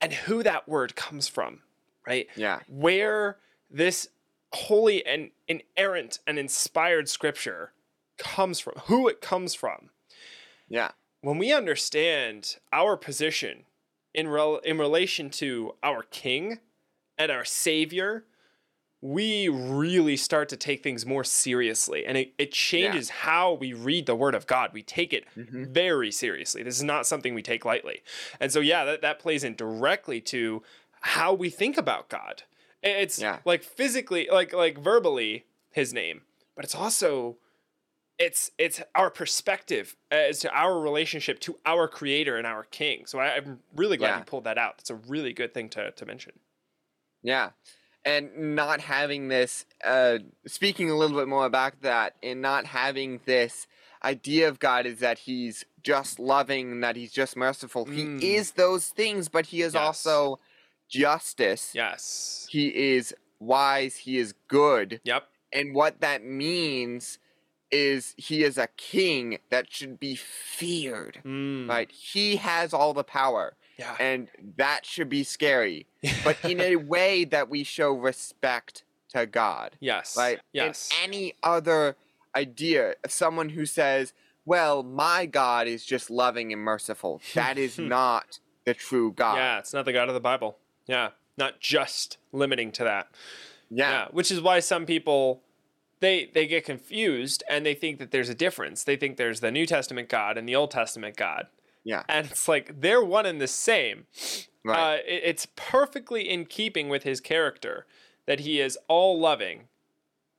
and 0.00 0.12
who 0.12 0.42
that 0.42 0.66
word 0.68 0.96
comes 0.96 1.28
from, 1.28 1.60
right? 2.06 2.28
Yeah, 2.34 2.60
Where 2.68 3.36
this 3.70 4.08
holy 4.52 5.04
and 5.06 5.30
inerrant 5.48 6.18
and 6.26 6.38
inspired 6.38 7.08
Scripture 7.08 7.72
comes 8.18 8.60
from, 8.60 8.74
who 8.86 9.08
it 9.08 9.20
comes 9.20 9.54
from. 9.54 9.90
Yeah, 10.68 10.92
when 11.20 11.38
we 11.38 11.52
understand 11.52 12.56
our 12.72 12.96
position 12.96 13.64
in 14.14 14.28
rel- 14.28 14.58
in 14.58 14.78
relation 14.78 15.30
to 15.30 15.74
our 15.82 16.02
king 16.02 16.58
and 17.18 17.30
our 17.32 17.44
savior 17.44 18.24
we 19.04 19.48
really 19.48 20.16
start 20.16 20.48
to 20.48 20.56
take 20.56 20.80
things 20.80 21.04
more 21.04 21.24
seriously. 21.24 22.06
And 22.06 22.16
it, 22.16 22.34
it 22.38 22.52
changes 22.52 23.08
how 23.10 23.54
we 23.54 23.72
read 23.72 24.06
the 24.06 24.14
word 24.14 24.36
of 24.36 24.46
god. 24.46 24.70
We 24.72 24.84
take 24.84 25.12
it 25.12 25.24
Mhm. 25.36 25.66
very 25.70 26.12
seriously. 26.12 26.62
This 26.62 26.76
is 26.76 26.84
not 26.84 27.04
something 27.04 27.34
we 27.34 27.42
take 27.42 27.64
lightly. 27.64 28.02
And 28.38 28.52
so 28.52 28.60
yeah 28.60 28.84
that, 28.84 29.00
that 29.02 29.18
plays 29.18 29.42
in 29.42 29.56
directly 29.56 30.20
to 30.20 30.62
how 31.00 31.34
we 31.34 31.50
think 31.50 31.76
about 31.76 32.08
god 32.10 32.44
it's 32.82 33.18
Yeah. 33.18 33.38
like 33.44 33.62
physically 33.62 34.28
like 34.30 34.52
like 34.52 34.78
verbally 34.78 35.44
his 35.70 35.92
name 35.92 36.22
but 36.56 36.64
it's 36.64 36.74
also 36.74 37.36
it's 38.18 38.50
it's 38.58 38.80
our 38.94 39.10
perspective 39.10 39.96
as 40.10 40.38
to 40.40 40.50
our 40.52 40.78
relationship 40.80 41.40
to 41.40 41.56
our 41.66 41.88
creator 41.88 42.36
and 42.36 42.46
our 42.46 42.64
king. 42.64 43.04
So 43.06 43.18
I, 43.18 43.36
I'm 43.36 43.60
really 43.74 43.96
glad 43.96 44.08
Yeah. 44.10 44.18
you 44.18 44.24
pulled 44.24 44.44
that 44.44 44.58
out. 44.58 44.74
It's 44.78 44.90
a 44.90 44.94
really 44.94 45.32
good 45.32 45.52
thing 45.54 45.68
to, 45.70 45.90
to 45.92 46.06
mention. 46.06 46.32
yeah. 47.22 47.50
And 48.04 48.56
not 48.56 48.80
having 48.80 49.28
this, 49.28 49.64
uh, 49.84 50.18
speaking 50.46 50.90
a 50.90 50.96
little 50.96 51.16
bit 51.16 51.28
more 51.28 51.46
about 51.46 51.80
that, 51.82 52.16
and 52.22 52.42
not 52.42 52.66
having 52.66 53.20
this 53.26 53.66
idea 54.04 54.48
of 54.48 54.58
God 54.58 54.86
is 54.86 54.98
that 54.98 55.20
He's 55.20 55.64
just 55.84 56.18
loving 56.18 56.72
and 56.72 56.82
that 56.84 56.96
He's 56.96 57.12
just 57.12 57.36
merciful. 57.36 57.86
Mm. 57.86 58.20
He 58.20 58.34
is 58.34 58.52
those 58.52 58.88
things, 58.88 59.28
but 59.28 59.46
He 59.46 59.62
is 59.62 59.74
Yes. 59.74 59.82
also 59.82 60.40
justice. 60.92 61.72
Yes. 61.74 62.46
He 62.50 62.68
is 62.68 63.14
wise. 63.40 63.96
He 63.96 64.18
is 64.18 64.34
good. 64.48 65.00
Yep. 65.04 65.24
And 65.52 65.74
what 65.74 66.00
that 66.00 66.24
means 66.24 67.18
is 67.70 68.14
He 68.18 68.44
is 68.44 68.58
a 68.58 68.68
king 68.76 69.38
that 69.50 69.72
should 69.72 69.98
be 69.98 70.14
feared. 70.14 71.20
Mm. 71.24 71.68
Right? 71.68 71.90
He 71.90 72.36
has 72.36 72.72
all 72.74 72.92
the 72.94 73.04
power. 73.04 73.54
Yeah. 73.78 73.96
and 73.98 74.28
that 74.58 74.84
should 74.84 75.08
be 75.08 75.24
scary 75.24 75.86
but 76.24 76.36
in 76.44 76.60
a 76.60 76.76
way 76.76 77.24
that 77.24 77.48
we 77.48 77.64
show 77.64 77.90
respect 77.92 78.84
to 79.08 79.24
god 79.26 79.76
yes. 79.80 80.14
right 80.16 80.40
Yes. 80.52 80.90
in 81.02 81.08
any 81.08 81.34
other 81.42 81.96
idea 82.36 82.94
someone 83.08 83.48
who 83.48 83.64
says 83.64 84.12
well 84.44 84.82
my 84.84 85.24
god 85.26 85.66
is 85.66 85.84
just 85.86 86.10
loving 86.10 86.52
and 86.52 86.60
merciful 86.62 87.20
that 87.34 87.56
is 87.58 87.78
not 87.78 88.38
the 88.66 88.74
true 88.74 89.10
god 89.12 89.36
yeah. 89.36 89.58
It's 89.58 89.72
not 89.72 89.86
the 89.86 89.92
God 89.94 90.06
of 90.08 90.14
the 90.14 90.20
Bible. 90.20 90.58
Yeah. 90.86 91.10
Not 91.38 91.60
just 91.60 92.18
limiting 92.32 92.72
to 92.72 92.84
that. 92.84 93.08
yeah 93.70 94.08
Which 94.10 94.30
is 94.30 94.40
why 94.40 94.60
some 94.60 94.86
people 94.86 95.42
they 96.00 96.30
they 96.34 96.46
get 96.46 96.64
confused 96.64 97.42
and 97.48 97.64
they 97.64 97.74
think 97.74 97.98
that 98.00 98.10
there's 98.10 98.28
a 98.28 98.34
difference. 98.34 98.82
They 98.84 98.96
think 98.96 99.16
there's 99.16 99.40
the 99.40 99.50
New 99.52 99.66
Testament 99.66 100.08
God 100.08 100.36
and 100.36 100.48
the 100.48 100.56
Old 100.56 100.70
Testament 100.72 101.16
God. 101.16 101.46
Yeah. 101.84 102.02
And 102.08 102.26
it's 102.26 102.48
like 102.48 102.80
they're 102.80 103.02
one 103.04 103.24
and 103.26 103.40
the 103.40 103.46
same. 103.48 104.06
Right. 104.64 104.94
Uh, 104.94 104.96
it- 105.06 105.22
it's 105.24 105.46
perfectly 105.56 106.28
in 106.28 106.44
keeping 106.46 106.88
with 106.88 107.02
his 107.04 107.20
character 107.20 107.86
that 108.26 108.40
he 108.40 108.60
is 108.60 108.78
all 108.88 109.18
loving, 109.18 109.68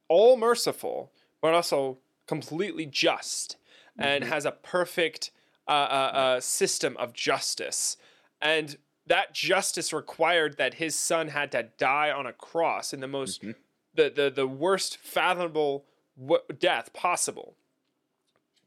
all 0.07 0.37
merciful, 0.37 1.11
but 1.41 1.53
also 1.53 1.97
completely 2.27 2.85
just 2.85 3.57
and 3.99 4.23
has 4.23 4.45
a 4.45 4.51
perfect 4.51 5.31
uh, 5.67 5.71
uh, 5.71 6.11
uh, 6.13 6.39
system 6.39 6.95
of 6.97 7.13
justice. 7.13 7.95
And 8.41 8.77
that 9.07 9.33
justice 9.33 9.91
required 9.91 10.57
that 10.57 10.75
his 10.75 10.95
son 10.95 11.29
had 11.29 11.51
to 11.51 11.69
die 11.77 12.11
on 12.11 12.25
a 12.25 12.33
cross 12.33 12.93
in 12.93 12.99
the 12.99 13.07
most, 13.07 13.41
mm-hmm. 13.41 13.51
the, 13.93 14.09
the, 14.09 14.29
the 14.29 14.47
worst 14.47 14.97
fathomable 14.97 15.85
w- 16.19 16.43
death 16.59 16.93
possible 16.93 17.55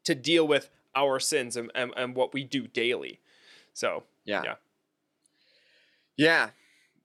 to 0.05 0.15
deal 0.15 0.47
with 0.47 0.71
our 0.95 1.19
sins 1.19 1.57
and, 1.57 1.71
and, 1.75 1.93
and 1.97 2.15
what 2.15 2.33
we 2.33 2.45
do 2.45 2.67
daily. 2.67 3.21
So, 3.73 4.05
Yeah. 4.25 4.43
Yeah. 4.45 4.55
Yeah. 6.17 6.49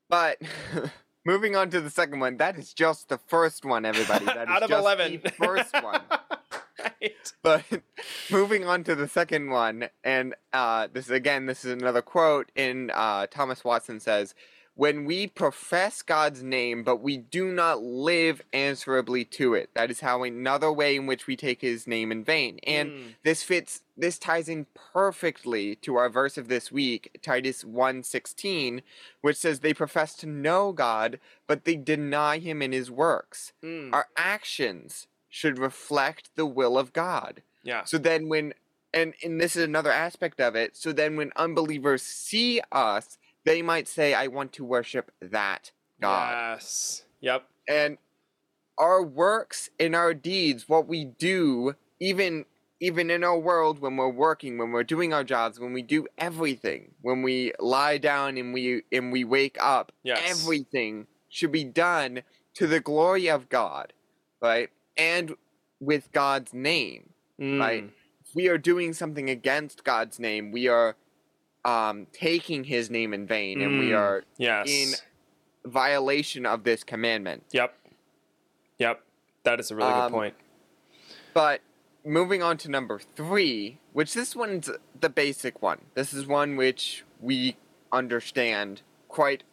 But 0.10 0.42
moving 1.26 1.56
on 1.56 1.70
to 1.72 1.82
the 1.82 1.90
second 1.90 2.20
one, 2.20 2.38
that 2.38 2.58
is 2.58 2.74
just 2.74 3.10
the 3.10 3.18
first 3.28 3.66
one, 3.66 3.86
everybody. 3.86 4.26
That 4.32 4.48
is 4.48 4.56
Out 4.56 4.64
of 4.64 4.70
just 4.70 4.82
11. 4.82 5.22
The 5.24 5.32
first 5.32 5.74
one. 5.82 6.02
right. 7.02 7.12
But 7.44 7.64
moving 8.30 8.66
on 8.66 8.84
to 8.84 8.96
the 8.96 9.08
second 9.08 9.50
one, 9.50 9.90
and 10.04 10.36
uh, 10.54 10.88
this 10.94 11.10
again, 11.10 11.46
this 11.48 11.66
is 11.66 11.72
another 11.72 12.02
quote 12.02 12.52
in 12.56 12.92
uh, 12.94 13.28
Thomas 13.32 13.64
Watson 13.64 14.00
says, 14.00 14.36
"When 14.76 15.06
we 15.06 15.28
profess 15.28 16.02
God's 16.04 16.44
name, 16.44 16.84
but 16.84 16.98
we 16.98 17.18
do 17.18 17.52
not 17.52 17.82
live 17.82 18.42
answerably 18.54 19.26
to 19.32 19.56
it, 19.56 19.72
that 19.74 19.90
is 19.90 20.02
how 20.02 20.24
another 20.24 20.72
way 20.72 20.96
in 20.96 21.08
which 21.08 21.26
we 21.26 21.36
take 21.36 21.62
His 21.62 21.88
name 21.88 22.12
in 22.12 22.24
vain." 22.24 22.60
And 22.66 22.92
Mm. 22.92 23.16
this 23.24 23.42
fits. 23.44 23.82
This 23.98 24.18
ties 24.18 24.48
in 24.50 24.66
perfectly 24.94 25.76
to 25.78 25.96
our 25.96 26.10
verse 26.10 26.38
of 26.38 26.48
this 26.48 26.72
week, 26.72 27.18
Titus 27.22 27.64
1:16, 27.64 28.82
which 29.22 29.38
says, 29.38 29.60
"They 29.60 29.74
profess 29.74 30.16
to 30.18 30.28
know 30.28 30.72
God, 30.72 31.20
but 31.48 31.66
they 31.66 31.76
deny 31.76 32.38
Him 32.38 32.62
in 32.62 32.72
His 32.72 32.92
works." 32.92 33.54
Mm. 33.64 33.94
Our 33.94 34.08
actions 34.16 35.08
should 35.32 35.58
reflect 35.58 36.30
the 36.36 36.46
will 36.46 36.78
of 36.78 36.94
God. 36.94 37.42
Yeah. 37.64 37.86
So 37.86 37.98
then 37.98 38.30
when 38.30 38.54
and 38.94 39.16
and 39.24 39.42
this 39.42 39.56
is 39.56 39.64
another 39.64 39.92
aspect 39.92 40.40
of 40.40 40.56
it. 40.56 40.78
So 40.78 40.92
then 40.92 41.16
when 41.16 41.32
unbelievers 41.36 42.04
see 42.04 42.62
us, 42.72 43.18
they 43.46 43.64
might 43.64 43.88
say 43.88 44.14
I 44.14 44.28
want 44.28 44.54
to 44.54 44.66
worship 44.66 45.12
that 45.22 45.72
God. 46.00 46.54
Yes. 46.54 47.04
Yep. 47.22 47.48
And 47.68 47.98
our 48.78 49.02
works 49.02 49.70
and 49.80 49.96
our 49.96 50.14
deeds, 50.14 50.68
what 50.68 50.88
we 50.88 51.06
do, 51.06 51.76
even 52.00 52.46
even 52.82 53.12
in 53.12 53.24
our 53.24 53.38
world 53.38 53.80
when 53.80 53.96
we're 53.96 54.10
working, 54.10 54.58
when 54.58 54.72
we're 54.72 54.84
doing 54.84 55.14
our 55.14 55.24
jobs, 55.24 55.60
when 55.60 55.72
we 55.72 55.84
do 55.84 56.08
everything, 56.18 56.92
when 57.02 57.22
we 57.22 57.54
lie 57.60 57.98
down 57.98 58.38
and 58.38 58.54
we 58.54 58.82
and 58.92 59.12
we 59.12 59.24
wake 59.24 59.56
up, 59.62 59.92
Yes. 60.04 60.20
everything 60.30 61.08
should 61.30 61.52
be 61.52 61.64
done 61.64 62.24
to 62.56 62.68
the 62.68 62.82
glory 62.82 63.30
of 63.30 63.48
God, 63.48 63.94
right? 64.42 64.70
And 65.02 65.36
with 65.80 66.12
God's 66.12 66.54
name 66.54 67.10
right? 67.40 67.84
Mm. 67.86 67.90
If 68.24 68.36
we 68.36 68.48
are 68.50 68.58
doing 68.60 68.94
something 68.94 69.30
against 69.30 69.84
God's 69.84 70.20
name, 70.20 70.52
we 70.52 70.68
are 70.68 70.96
um, 71.66 72.06
taking 72.14 72.64
His 72.66 72.90
name 72.90 73.14
in 73.14 73.26
vain, 73.28 73.62
and 73.62 73.80
we 73.80 73.90
Mm. 73.90 73.98
are 74.00 74.24
Yes. 74.38 74.68
in 74.70 74.94
violation 75.72 76.46
of 76.46 76.64
this 76.64 76.84
commandment. 76.84 77.44
Yep. 77.52 77.76
Yep. 78.80 79.04
That 79.44 79.60
is 79.60 79.72
a 79.72 79.76
really 79.76 79.90
Um, 79.92 80.02
good 80.12 80.12
point. 80.18 80.36
But 81.34 81.62
moving 82.06 82.42
on 82.44 82.58
to 82.58 82.70
number 82.70 83.00
three, 83.00 83.80
which 83.94 84.14
this 84.14 84.36
one's 84.36 84.70
the 85.00 85.10
basic 85.10 85.62
one. 85.62 85.86
This 85.96 86.14
is 86.14 86.26
one 86.28 86.56
which 86.56 87.04
we 87.20 87.58
understand 87.92 88.82
quite 89.08 89.44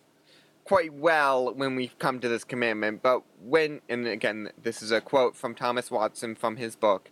quite 0.69 0.93
well 0.93 1.55
when 1.55 1.75
we 1.77 1.89
come 1.99 2.21
to 2.21 2.29
this 2.29 2.45
commandment. 2.45 3.03
But 3.03 3.23
when 3.43 3.81
and 3.89 4.07
again, 4.07 4.51
this 4.63 4.83
is 4.83 4.93
a 4.93 5.01
quote 5.01 5.35
from 5.35 5.55
Thomas 5.55 5.91
Watson 5.91 6.35
from 6.35 6.57
his 6.57 6.77
book. 6.77 7.11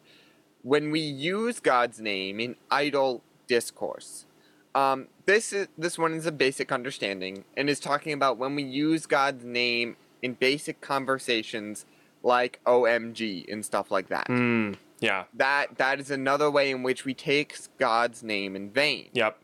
When 0.63 0.91
we 0.91 1.01
use 1.01 1.59
God's 1.59 1.99
name 1.99 2.39
in 2.39 2.57
idle 2.71 3.23
discourse. 3.47 4.27
Um, 4.75 5.09
this 5.25 5.55
is 5.55 5.69
this 5.79 5.99
one 5.99 6.13
is 6.13 6.27
a 6.27 6.33
basic 6.33 6.71
understanding 6.71 7.45
and 7.57 7.71
is 7.71 7.81
talking 7.81 8.13
about 8.13 8.37
when 8.37 8.55
we 8.55 8.63
use 8.63 9.07
God's 9.07 9.43
name 9.43 9.97
in 10.21 10.35
basic 10.35 10.83
conversations 10.83 11.87
like 12.23 12.61
OMG 12.67 13.51
and 13.51 13.65
stuff 13.65 13.91
like 13.91 14.09
that. 14.09 14.29
Mm. 14.29 14.77
Yeah. 15.01 15.25
That 15.33 15.79
that 15.79 15.99
is 15.99 16.11
another 16.11 16.51
way 16.51 16.71
in 16.71 16.83
which 16.83 17.07
we 17.07 17.15
take 17.15 17.57
God's 17.79 18.23
name 18.23 18.55
in 18.55 18.69
vain. 18.71 19.09
Yep. 19.15 19.39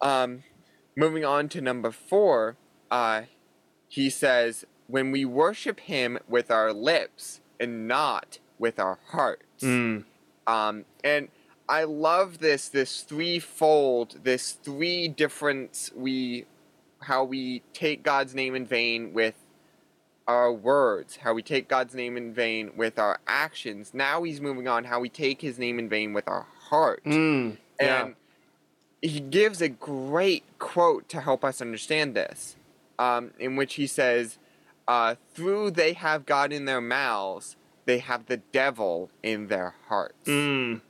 Um, 0.00 0.44
moving 0.96 1.26
on 1.26 1.50
to 1.50 1.60
number 1.60 1.90
four, 1.90 2.56
uh, 2.90 3.22
he 3.88 4.10
says, 4.10 4.64
when 4.86 5.10
we 5.12 5.24
worship 5.24 5.80
Him 5.80 6.18
with 6.28 6.50
our 6.50 6.72
lips 6.72 7.40
and 7.58 7.86
not 7.86 8.38
with 8.58 8.78
our 8.78 8.98
hearts. 9.08 9.62
Mm. 9.62 10.04
Um, 10.46 10.84
and 11.04 11.28
I 11.68 11.84
love 11.84 12.38
this 12.38 12.68
this 12.68 13.02
threefold, 13.02 14.20
this 14.24 14.52
three 14.52 15.08
difference 15.08 15.90
we 15.94 16.46
how 17.02 17.24
we 17.24 17.62
take 17.72 18.02
God's 18.02 18.34
name 18.34 18.54
in 18.54 18.66
vain 18.66 19.12
with 19.12 19.34
our 20.26 20.52
words, 20.52 21.16
how 21.16 21.32
we 21.32 21.42
take 21.42 21.68
God's 21.68 21.94
name 21.94 22.16
in 22.16 22.32
vain 22.32 22.72
with 22.76 22.98
our 22.98 23.18
actions. 23.26 23.92
Now 23.94 24.22
he's 24.22 24.40
moving 24.40 24.68
on 24.68 24.84
how 24.84 25.00
we 25.00 25.08
take 25.08 25.40
his 25.40 25.58
name 25.58 25.78
in 25.78 25.88
vain 25.88 26.12
with 26.12 26.28
our 26.28 26.46
heart. 26.68 27.04
Mm. 27.04 27.56
Yeah. 27.80 28.04
And 28.04 28.14
he 29.02 29.20
gives 29.20 29.62
a 29.62 29.68
great 29.68 30.44
quote 30.58 31.08
to 31.08 31.20
help 31.20 31.44
us 31.44 31.60
understand 31.60 32.14
this, 32.14 32.56
um, 33.00 33.32
in 33.38 33.56
which 33.56 33.74
he 33.74 33.86
says, 33.86 34.38
uh, 34.86 35.14
Through 35.34 35.72
they 35.72 35.94
have 35.94 36.26
God 36.26 36.52
in 36.52 36.66
their 36.66 36.80
mouths, 36.82 37.56
they 37.86 37.98
have 37.98 38.26
the 38.26 38.36
devil 38.36 39.10
in 39.22 39.48
their 39.48 39.74
hearts. 39.88 40.28
Mm. 40.28 40.82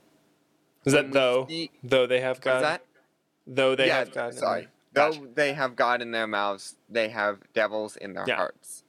Is 0.85 0.93
When 0.93 1.05
that 1.05 1.13
though? 1.13 1.45
speak- 1.45 1.71
though 1.83 2.05
they 2.05 2.19
have 2.19 2.41
God? 2.41 2.55
Is 2.57 2.61
that? 2.63 2.85
Though 3.47 3.75
they 3.75 3.87
yeah, 3.87 3.99
have 3.99 4.11
God. 4.11 4.33
in 4.33 4.37
sorry. 4.37 4.67
Though 4.93 5.11
Gotcha. 5.13 5.27
they 5.35 5.53
have 5.53 5.75
God 5.77 6.01
in 6.01 6.11
their 6.11 6.27
mouths, 6.27 6.75
they 6.89 7.09
have 7.09 7.39
devils 7.53 7.95
in 7.95 8.13
their 8.13 8.25
Yeah. 8.27 8.35
hearts. 8.35 8.83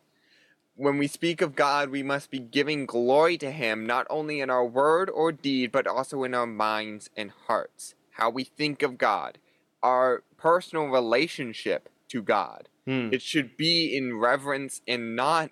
When 0.74 0.98
we 0.98 1.06
speak 1.06 1.40
of 1.42 1.54
God, 1.54 1.90
we 1.90 2.02
must 2.02 2.30
be 2.30 2.40
giving 2.40 2.86
glory 2.86 3.38
to 3.38 3.52
Him 3.52 3.86
not 3.86 4.06
only 4.10 4.40
in 4.40 4.50
our 4.50 4.64
word 4.64 5.08
or 5.10 5.30
deed, 5.30 5.70
but 5.70 5.86
also 5.86 6.24
in 6.24 6.34
our 6.34 6.46
minds 6.46 7.08
and 7.16 7.30
hearts. 7.46 7.94
How 8.12 8.30
we 8.30 8.42
think 8.44 8.82
of 8.82 8.98
God, 8.98 9.38
our 9.82 10.24
personal 10.36 10.86
relationship 10.88 11.88
to 12.08 12.20
God. 12.20 12.68
Mm. 12.88 13.12
It 13.12 13.22
should 13.22 13.56
be 13.56 13.96
in 13.96 14.18
reverence 14.18 14.80
and 14.88 15.14
not 15.14 15.50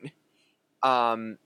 um, 0.83 1.39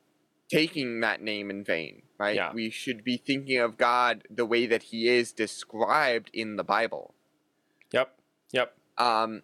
taking 0.51 1.01
that 1.01 1.21
name 1.21 1.51
in 1.51 1.65
vain, 1.65 2.03
right? 2.19 2.37
Yeah. 2.37 2.53
We 2.53 2.71
should 2.71 3.05
be 3.05 3.17
thinking 3.17 3.59
of 3.59 3.77
God 3.77 4.25
the 4.31 4.47
way 4.47 4.67
that 4.67 4.85
He 4.85 5.09
is 5.09 5.33
described 5.33 6.31
in 6.33 6.57
the 6.57 6.65
Bible. 6.65 7.15
Yep. 7.93 8.17
Yep. 8.53 8.75
Um, 8.99 9.43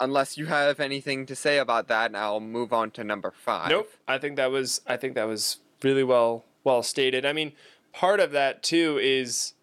unless 0.00 0.36
you 0.36 0.46
have 0.46 0.80
anything 0.80 1.26
to 1.26 1.34
say 1.34 1.58
about 1.58 1.88
that, 1.88 2.14
I'll 2.14 2.40
move 2.40 2.72
on 2.72 2.90
to 2.92 3.04
number 3.04 3.32
five. 3.32 3.70
Nope. 3.70 3.90
I 4.06 4.18
think 4.18 4.36
that 4.36 4.50
was 4.50 4.80
I 4.86 4.96
think 4.96 5.14
that 5.14 5.26
was 5.26 5.58
really 5.82 6.04
well 6.04 6.44
well 6.64 6.82
stated. 6.82 7.24
I 7.24 7.32
mean, 7.32 7.52
part 7.92 8.20
of 8.20 8.30
that 8.32 8.62
too 8.62 8.98
is 9.00 9.54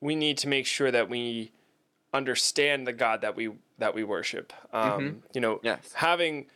we 0.00 0.14
need 0.14 0.38
to 0.38 0.48
make 0.48 0.66
sure 0.66 0.90
that 0.90 1.08
we 1.08 1.52
understand 2.12 2.86
the 2.86 2.92
God 2.92 3.20
that 3.22 3.36
we 3.36 3.50
that 3.78 3.94
we 3.94 4.04
worship. 4.04 4.52
Um, 4.72 5.22
You 5.32 5.40
know, 5.40 5.60
Yes. 5.62 5.92
having 5.94 6.46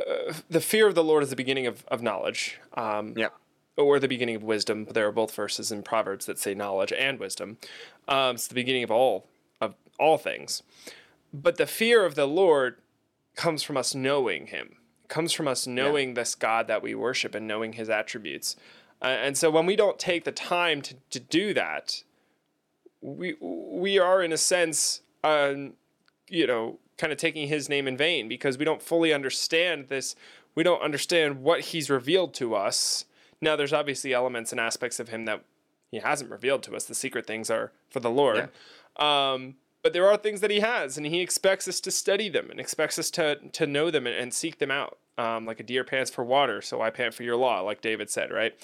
uh, 0.00 0.32
the 0.50 0.60
fear 0.60 0.86
of 0.88 0.94
the 0.94 1.04
Lord 1.04 1.22
is 1.22 1.30
the 1.30 1.36
beginning 1.36 1.66
of, 1.66 1.84
of 1.88 2.02
knowledge. 2.02 2.58
Um, 2.74 3.14
Yep. 3.16 3.32
or 3.76 3.98
the 3.98 4.08
beginning 4.08 4.36
of 4.36 4.42
wisdom. 4.42 4.84
There 4.86 5.06
are 5.06 5.12
both 5.12 5.34
verses 5.34 5.72
in 5.72 5.82
Proverbs 5.82 6.26
that 6.26 6.38
say 6.38 6.54
knowledge 6.54 6.92
and 6.92 7.18
wisdom. 7.18 7.56
Um, 8.08 8.34
it's 8.34 8.46
the 8.48 8.54
beginning 8.54 8.82
of 8.84 8.90
all 8.90 9.26
of 9.60 9.74
all 9.98 10.18
things. 10.18 10.62
But 11.32 11.56
the 11.56 11.66
fear 11.66 12.04
of 12.04 12.14
the 12.14 12.26
Lord 12.26 12.76
comes 13.36 13.62
from 13.62 13.76
us 13.76 13.94
knowing 13.94 14.48
Him. 14.48 14.76
Comes 15.08 15.32
from 15.32 15.46
us 15.48 15.66
knowing 15.66 16.14
this 16.14 16.34
God 16.34 16.66
that 16.68 16.82
we 16.82 16.94
worship 16.94 17.34
and 17.34 17.46
knowing 17.46 17.74
His 17.74 17.88
attributes. 17.90 18.56
Uh, 19.00 19.06
and 19.06 19.36
so 19.36 19.50
when 19.50 19.66
we 19.66 19.76
don't 19.76 19.98
take 19.98 20.24
the 20.24 20.32
time 20.32 20.80
to, 20.82 20.94
to 21.10 21.20
do 21.20 21.52
that, 21.54 22.02
we 23.00 23.34
we 23.40 23.98
are 23.98 24.22
in 24.22 24.32
a 24.32 24.36
sense, 24.38 25.01
um, 25.24 25.74
you 26.28 26.46
know, 26.46 26.78
kind 26.98 27.12
of 27.12 27.18
taking 27.18 27.48
His 27.48 27.68
name 27.68 27.88
in 27.88 27.96
vain 27.96 28.28
because 28.28 28.58
we 28.58 28.64
don't 28.64 28.82
fully 28.82 29.12
understand 29.12 29.88
this. 29.88 30.14
We 30.54 30.62
don't 30.62 30.82
understand 30.82 31.42
what 31.42 31.60
He's 31.60 31.90
revealed 31.90 32.34
to 32.34 32.54
us. 32.54 33.04
Now, 33.40 33.56
there's 33.56 33.72
obviously 33.72 34.12
elements 34.12 34.52
and 34.52 34.60
aspects 34.60 35.00
of 35.00 35.08
Him 35.08 35.24
that 35.24 35.42
He 35.90 35.98
hasn't 35.98 36.30
revealed 36.30 36.62
to 36.64 36.76
us. 36.76 36.84
The 36.84 36.94
secret 36.94 37.26
things 37.26 37.50
are 37.50 37.72
for 37.90 38.00
the 38.00 38.10
Lord. 38.10 38.50
Um, 38.96 39.56
but 39.82 39.92
there 39.92 40.08
are 40.08 40.16
things 40.16 40.40
that 40.40 40.50
He 40.50 40.60
has, 40.60 40.96
and 40.96 41.06
He 41.06 41.20
expects 41.20 41.66
us 41.66 41.80
to 41.80 41.90
study 41.90 42.28
them 42.28 42.50
and 42.50 42.60
expects 42.60 42.98
us 42.98 43.10
to 43.12 43.36
to 43.36 43.66
know 43.66 43.90
them 43.90 44.06
and, 44.06 44.16
and 44.16 44.34
seek 44.34 44.58
them 44.58 44.70
out. 44.70 44.98
Um, 45.18 45.44
like 45.44 45.60
a 45.60 45.62
deer 45.62 45.84
pants 45.84 46.10
for 46.10 46.24
water, 46.24 46.62
so 46.62 46.80
I 46.80 46.88
pant 46.88 47.12
for 47.12 47.22
your 47.22 47.36
law, 47.36 47.60
like 47.60 47.82
David 47.82 48.08
said, 48.08 48.30
right? 48.30 48.54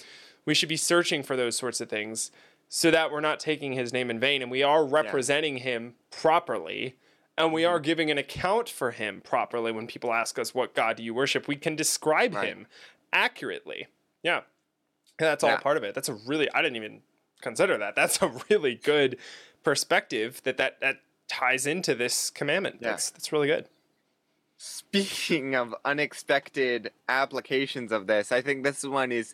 We 0.45 0.55
should 0.55 0.67
be 0.67 0.77
searching 0.77 1.21
for 1.21 1.35
those 1.35 1.55
sorts 1.55 1.79
of 1.79 1.89
things 1.89 2.31
so 2.69 2.91
that 2.91 3.11
we're 3.11 3.19
not 3.19 3.39
taking 3.39 3.73
his 3.73 3.91
name 3.91 4.09
in 4.09 4.19
vain 4.19 4.41
and 4.41 4.49
we 4.51 4.63
are 4.63 4.85
representing 4.85 5.57
him 5.57 5.95
properly 6.11 6.95
and 7.35 7.51
we 7.51 7.63
mm-hmm. 7.63 7.73
are 7.73 7.79
giving 7.79 8.11
an 8.11 8.17
account 8.17 8.69
for 8.69 8.91
him 8.91 9.21
properly 9.21 9.71
when 9.71 9.87
people 9.87 10.13
ask 10.13 10.37
us 10.37 10.53
what 10.53 10.75
God 10.75 10.97
do 10.97 11.03
you 11.03 11.13
worship. 11.13 11.47
We 11.47 11.55
can 11.55 11.75
describe 11.75 12.35
Right. 12.35 12.49
him 12.49 12.67
accurately. 13.11 13.87
Yeah. 14.21 14.41
That's 15.17 15.43
all 15.43 15.51
Yeah. 15.51 15.57
part 15.57 15.77
of 15.77 15.83
it. 15.83 15.95
That's 15.95 16.09
a 16.09 16.13
really 16.13 16.49
I 16.51 16.61
didn't 16.61 16.75
even 16.75 17.01
consider 17.41 17.77
that. 17.77 17.95
That's 17.95 18.21
a 18.21 18.31
really 18.49 18.75
good 18.75 19.17
perspective 19.63 20.41
that 20.43 20.57
that, 20.57 20.79
that 20.81 20.97
ties 21.27 21.65
into 21.65 21.95
this 21.95 22.29
commandment. 22.29 22.77
Yeah. 22.81 22.89
That's 22.89 23.09
that's 23.09 23.31
really 23.31 23.47
good. 23.47 23.67
Speaking 24.57 25.55
of 25.55 25.73
unexpected 25.85 26.91
applications 27.07 27.93
of 27.93 28.07
this, 28.07 28.31
I 28.31 28.41
think 28.41 28.63
this 28.63 28.83
one 28.83 29.11
is 29.11 29.33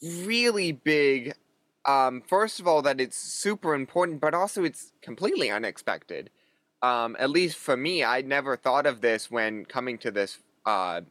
really 0.00 0.70
big. 0.70 1.34
Um, 1.84 2.22
first 2.22 2.60
of 2.60 2.66
all, 2.68 2.82
that 2.82 3.00
it's 3.00 3.16
super 3.16 3.74
important, 3.74 4.20
but 4.20 4.34
also 4.34 4.64
it's 4.64 4.92
completely 5.02 5.50
unexpected. 5.50 6.30
Um, 6.82 7.16
at 7.18 7.30
least 7.30 7.56
for 7.56 7.76
me, 7.76 8.04
I 8.04 8.22
never 8.22 8.56
thought 8.56 8.86
of 8.86 9.00
this 9.00 9.30
when 9.30 9.64
coming 9.64 9.98
to 9.98 10.10
this 10.10 10.38
uh, 10.66 11.02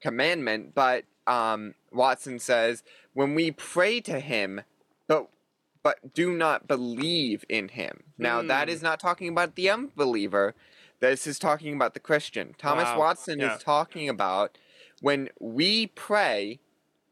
commandment. 0.00 0.74
But 0.74 1.04
um, 1.26 1.74
Watson 1.92 2.38
says, 2.38 2.82
when 3.14 3.34
we 3.34 3.50
pray 3.50 4.00
to 4.02 4.20
Him, 4.20 4.62
but 5.06 5.28
but 5.82 6.12
do 6.14 6.32
not 6.32 6.66
believe 6.66 7.44
in 7.48 7.68
Him. 7.68 8.02
Now, 8.18 8.42
that 8.42 8.68
Hmm. 8.68 8.72
is 8.74 8.82
not 8.82 9.00
talking 9.00 9.28
about 9.28 9.54
the 9.54 9.70
unbeliever. 9.70 10.54
This 11.00 11.26
is 11.26 11.38
talking 11.38 11.74
about 11.74 11.94
the 11.94 12.00
Christian. 12.00 12.54
Thomas 12.58 12.88
Wow. 12.90 12.98
Watson 12.98 13.40
Yeah. 13.40 13.56
is 13.56 13.62
talking 13.62 14.08
about 14.08 14.58
when 15.00 15.28
we 15.40 15.86
pray, 15.86 16.60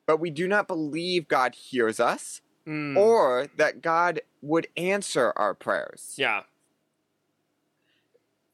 but 0.06 0.18
we 0.18 0.30
do 0.30 0.48
not 0.48 0.66
believe 0.68 1.28
God 1.28 1.54
hears 1.54 2.00
us 2.00 2.40
Mm, 2.66 2.96
or 2.96 3.46
that 3.56 3.80
God 3.80 4.20
would 4.42 4.66
answer 4.76 5.32
our 5.36 5.54
prayers. 5.54 6.14
yeah. 6.16 6.42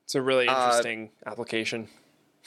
It's 0.05 0.15
a 0.15 0.23
really 0.23 0.49
Uh, 0.49 0.67
interesting 0.67 1.11
application. 1.25 1.89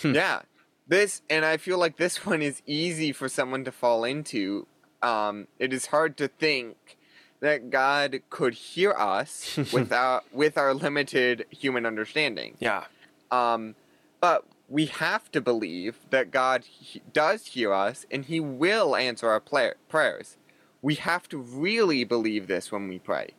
yeah. 0.04 0.42
This, 0.88 1.22
and 1.30 1.44
I 1.44 1.58
feel 1.58 1.78
like 1.80 1.98
this 1.98 2.26
one 2.26 2.42
is 2.42 2.62
easy 2.68 3.12
for 3.12 3.28
someone 3.28 3.64
to 3.64 3.72
fall 3.72 4.04
into. 4.04 4.68
Um, 5.02 5.48
it 5.60 5.74
is 5.74 5.88
hard 5.88 6.18
to 6.18 6.28
think 6.28 6.98
that 7.40 7.70
God 7.70 8.22
could 8.30 8.54
hear 8.54 8.92
us 8.92 9.58
without 9.74 10.32
with 10.32 10.58
our 10.58 10.74
limited 10.74 11.46
human 11.50 11.86
understanding. 11.86 12.56
Yeah. 12.60 12.86
Um, 13.32 13.76
but 14.22 14.46
we 14.70 14.86
have 14.88 15.32
to 15.32 15.42
believe 15.42 15.98
that 16.12 16.32
God 16.32 16.64
he- 16.66 17.02
does 17.14 17.48
hear 17.48 17.74
us 17.74 18.06
and 18.12 18.26
He 18.26 18.40
will 18.40 18.96
answer 18.96 19.30
our 19.30 19.40
prayers. 19.40 20.38
We 20.86 20.96
have 20.96 21.28
to 21.30 21.38
really 21.38 22.04
believe 22.04 22.48
this 22.48 22.72
when 22.72 22.88
we 22.88 23.00
pray. 23.00 23.32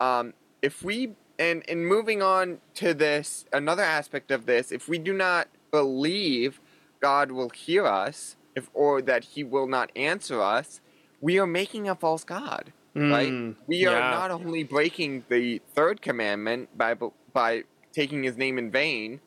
Um, 0.00 0.34
if 0.62 0.82
we 0.82 1.14
and 1.38 1.62
and 1.68 1.86
moving 1.86 2.22
on 2.22 2.58
to 2.74 2.92
this, 2.92 3.44
another 3.52 3.82
aspect 3.82 4.30
of 4.30 4.46
this, 4.46 4.72
if 4.72 4.88
we 4.88 4.98
do 4.98 5.12
not 5.12 5.48
believe 5.70 6.60
God 7.00 7.30
will 7.30 7.50
hear 7.50 7.86
us, 7.86 8.36
if 8.54 8.68
or 8.74 9.00
that 9.02 9.22
He 9.24 9.44
will 9.44 9.66
not 9.66 9.90
answer 9.94 10.42
us, 10.42 10.80
we 11.20 11.38
are 11.38 11.46
making 11.46 11.88
a 11.88 11.94
false 11.94 12.24
god 12.24 12.72
right? 12.96 13.30
Mm, 13.30 13.56
We 13.66 13.86
are 13.86 13.98
yeah. 13.98 14.10
not 14.10 14.30
only 14.30 14.64
breaking 14.64 15.24
the 15.28 15.60
third 15.74 16.00
commandment 16.00 16.76
by 16.76 16.94
by 17.32 17.64
taking 17.92 18.22
his 18.22 18.36
name 18.36 18.58
in 18.58 18.70
vain, 18.70 19.20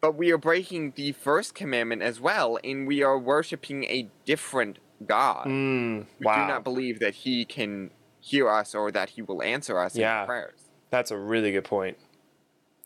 but 0.00 0.16
we 0.16 0.32
are 0.32 0.38
breaking 0.38 0.92
the 0.96 1.12
first 1.12 1.54
commandment 1.54 2.02
as 2.02 2.20
well, 2.20 2.58
and 2.64 2.86
we 2.86 3.02
are 3.02 3.18
worshiping 3.18 3.84
a 3.84 4.08
different 4.24 4.78
God. 5.06 5.46
Mm, 5.46 6.06
We 6.18 6.24
do 6.26 6.30
not 6.46 6.64
believe 6.64 7.00
that 7.00 7.14
he 7.14 7.44
can 7.44 7.90
hear 8.20 8.48
us 8.48 8.74
or 8.74 8.90
that 8.90 9.10
he 9.10 9.22
will 9.22 9.42
answer 9.42 9.78
us 9.78 9.94
in 9.94 10.02
Yeah. 10.02 10.20
our 10.20 10.26
prayers. 10.26 10.60
That's 10.90 11.10
a 11.10 11.16
really 11.16 11.52
good 11.52 11.64
point. 11.64 11.96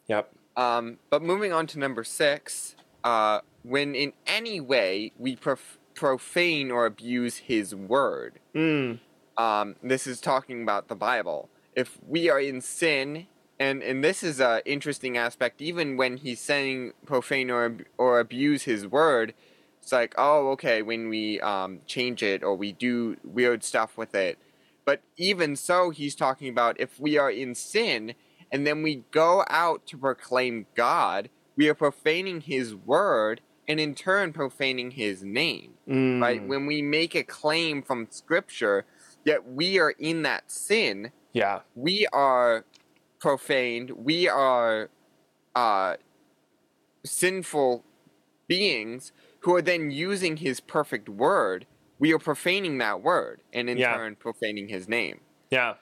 Yep. 0.09 0.31
Um, 0.57 0.98
but 1.11 1.22
moving 1.22 1.53
on 1.53 1.66
to 1.68 1.79
number 1.79 2.05
six, 2.05 2.77
uh, 3.03 3.40
when 3.62 3.94
in 3.94 4.12
any 4.27 4.61
way 4.61 5.12
we 5.18 5.35
prof- 5.37 5.79
profane 5.94 6.70
or 6.70 6.87
abuse 6.87 7.38
his 7.38 7.74
word, 7.74 8.38
Mm, 8.55 9.00
um, 9.37 9.77
this 9.83 10.07
is 10.07 10.20
talking 10.20 10.62
about 10.62 10.88
the 10.88 10.94
Bible. 10.94 11.48
If 11.74 11.98
we 12.07 12.31
are 12.31 12.38
in 12.40 12.61
sin, 12.61 13.27
and 13.59 13.83
and 13.83 14.05
this 14.05 14.22
is 14.22 14.38
a 14.40 14.62
interesting 14.64 15.16
aspect, 15.16 15.61
even 15.61 15.96
when 15.96 16.18
he's 16.18 16.40
saying 16.40 16.92
profane 17.07 17.50
or 17.50 17.79
or 17.98 18.20
abuse 18.20 18.62
his 18.64 18.87
word, 18.87 19.35
it's 19.85 19.92
like 19.92 20.14
oh 20.16 20.49
okay 20.53 20.81
when 20.81 21.11
we 21.11 21.38
um, 21.40 21.81
change 21.87 22.23
it 22.23 22.42
or 22.42 22.57
we 22.57 22.73
do 22.73 23.16
weird 23.23 23.62
stuff 23.62 23.99
with 23.99 24.14
it. 24.14 24.38
But 24.87 25.03
even 25.16 25.57
so, 25.57 25.90
he's 25.90 26.14
talking 26.14 26.49
about 26.49 26.81
if 26.81 26.99
we 26.99 27.18
are 27.18 27.31
in 27.31 27.55
sin 27.55 28.14
and 28.51 28.66
then 28.66 28.83
we 28.83 29.05
go 29.11 29.44
out 29.49 29.87
to 29.88 29.99
proclaim 29.99 30.66
God, 30.75 31.29
we 31.57 31.68
are 31.68 31.75
profaning 31.75 32.40
His 32.40 32.75
word 32.75 33.42
and 33.68 33.79
in 33.79 33.94
turn 33.94 34.33
profaning 34.33 34.92
His 34.92 35.23
name 35.23 35.75
mm, 35.88 36.20
right? 36.20 36.42
When 36.47 36.64
we 36.66 36.81
make 36.81 37.14
a 37.14 37.23
claim 37.23 37.83
from 37.83 38.09
scripture, 38.11 38.87
yet 39.25 39.47
we 39.47 39.79
are 39.79 39.90
in 39.90 40.23
that 40.23 40.51
sin, 40.51 41.12
Yeah. 41.35 41.61
we 41.75 42.07
are 42.12 42.64
profaned, 43.20 43.90
we 43.90 44.29
are 44.29 44.88
uh, 45.55 45.97
sinful 47.05 47.85
beings 48.49 49.12
who 49.44 49.54
are 49.54 49.62
then 49.62 49.90
using 49.90 50.38
his 50.38 50.61
perfect 50.61 51.09
word. 51.09 51.66
We 51.98 52.12
are 52.12 52.18
profaning 52.18 52.78
that 52.78 53.02
word 53.02 53.40
and 53.52 53.70
in 53.70 53.78
Yeah. 53.78 53.96
turn 53.96 54.16
profaning 54.16 54.68
his 54.68 54.88
name. 54.88 55.20
Yeah. 55.50 55.74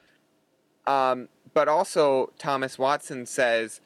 Um, 0.87 1.29
but 1.55 1.69
also, 1.69 2.33
Thomas 2.39 2.79
Watson 2.79 3.27
says 3.27 3.81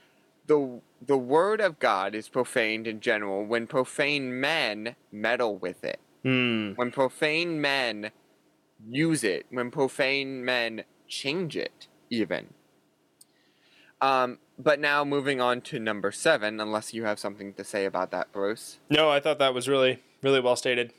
the 0.47 0.81
the 1.01 1.19
word 1.19 1.61
of 1.61 1.79
God 1.79 2.15
is 2.15 2.29
profaned 2.29 2.87
in 2.87 3.01
general 3.01 3.45
when 3.45 3.67
profane 3.67 4.41
men 4.41 4.97
meddle 5.13 5.57
with 5.59 5.85
it 5.85 6.01
Mm, 6.25 6.77
when 6.77 6.91
profane 6.91 7.61
men 7.61 8.11
use 8.89 9.23
it, 9.25 9.47
when 9.51 9.71
profane 9.71 10.45
men 10.45 10.85
change 11.07 11.57
it, 11.57 11.89
even. 12.11 12.55
Um, 14.01 14.39
but 14.59 14.79
now 14.81 15.05
moving 15.05 15.41
on 15.41 15.61
to 15.63 15.79
number 15.79 16.13
seven, 16.13 16.61
unless 16.61 16.93
you 16.95 17.05
have 17.05 17.19
something 17.19 17.55
to 17.55 17.65
say 17.65 17.85
about 17.85 18.11
that, 18.11 18.33
Bruce. 18.33 18.79
no, 18.91 19.11
I 19.11 19.21
thought 19.21 19.39
that 19.39 19.55
was 19.55 19.69
really, 19.69 20.03
really 20.23 20.41
well 20.41 20.57
stated. 20.57 20.93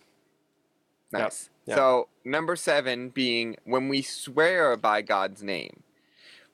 Yep, 1.13 1.21
Nice. 1.21 1.49
yep. 1.65 1.77
So 1.77 2.07
number 2.25 2.55
seven 2.55 3.09
being 3.09 3.55
when 3.65 3.87
we 3.87 4.01
swear 4.01 4.75
by 4.77 5.01
God's 5.01 5.41
name, 5.43 5.83